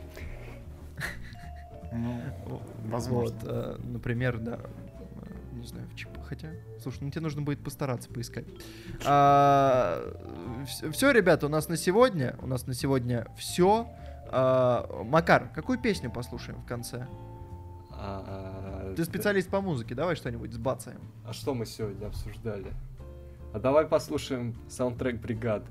[1.92, 3.36] Ну, Вот, возможно.
[3.42, 4.60] э, например, да.
[4.62, 6.10] э, Не знаю, в ЧП.
[6.28, 6.46] Хотя,
[6.80, 8.44] слушай, ну тебе нужно будет постараться поискать.
[10.92, 13.88] все, ребята, у нас на сегодня, у нас на сегодня все.
[14.30, 17.08] Макар, какую песню послушаем в конце?
[17.90, 18.59] А,
[18.96, 21.00] Ты специалист по музыке, давай что-нибудь сбацаем.
[21.24, 22.72] А что мы сегодня обсуждали?
[23.52, 25.70] А давай послушаем саундтрек бригады.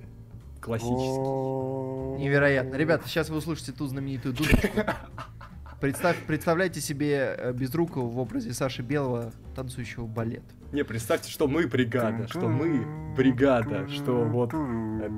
[0.60, 2.20] Классический.
[2.22, 2.76] Невероятно.
[2.76, 4.68] Ребята, сейчас вы услышите ту знаменитую дудочку.
[5.80, 10.44] Представь, представляйте себе э, Безрукова в образе Саши Белого, танцующего балет.
[10.74, 12.86] Не, представьте, что мы бригада, что мы
[13.16, 14.52] бригада, что вот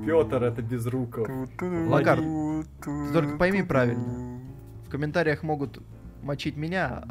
[0.06, 1.28] Петр это Безруков.
[1.60, 4.40] Макар, ты только пойми правильно.
[4.86, 5.82] В комментариях могут
[6.22, 7.04] мочить меня,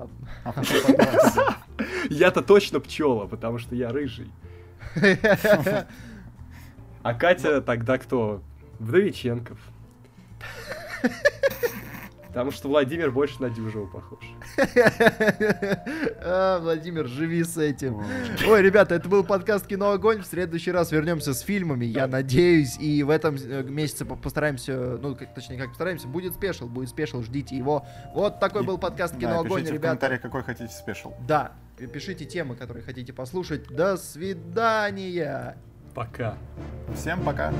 [0.45, 1.57] а- А.
[2.09, 4.31] Я-то точно пчела, потому что я рыжий.
[7.03, 8.43] А Катя тогда кто?
[8.77, 9.57] Вдовиченков.
[12.31, 14.19] Потому что Владимир больше на Дюжева похож.
[16.23, 18.01] А, Владимир, живи с этим.
[18.47, 20.21] Ой, ребята, это был подкаст «Кино Огонь».
[20.21, 22.77] В следующий раз вернемся с фильмами, я надеюсь.
[22.79, 26.89] И в этом э, месяце по- постараемся, ну, как, точнее, как постараемся, будет special, будет
[26.89, 27.85] special, ждите его.
[28.15, 29.87] Вот такой был подкаст «Кино Да, Огонь», пишите в ребята.
[29.87, 31.13] комментариях, какой хотите спешл.
[31.27, 33.67] Да, и пишите темы, которые хотите послушать.
[33.67, 35.57] До свидания.
[35.93, 36.37] Пока.
[36.95, 37.51] Всем пока.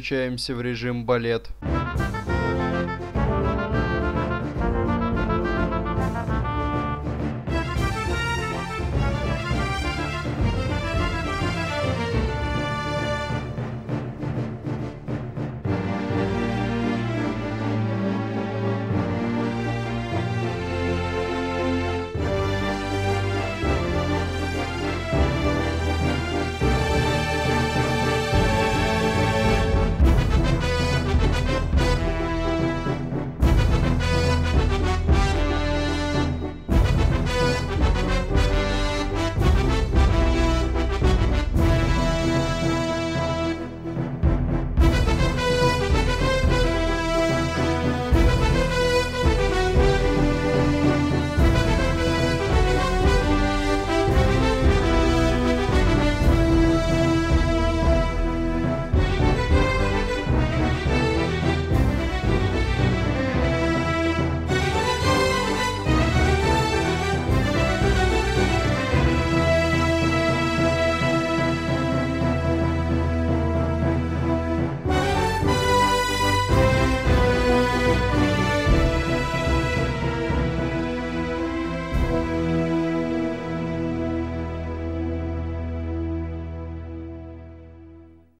[0.00, 1.50] Переключаемся в режим балет.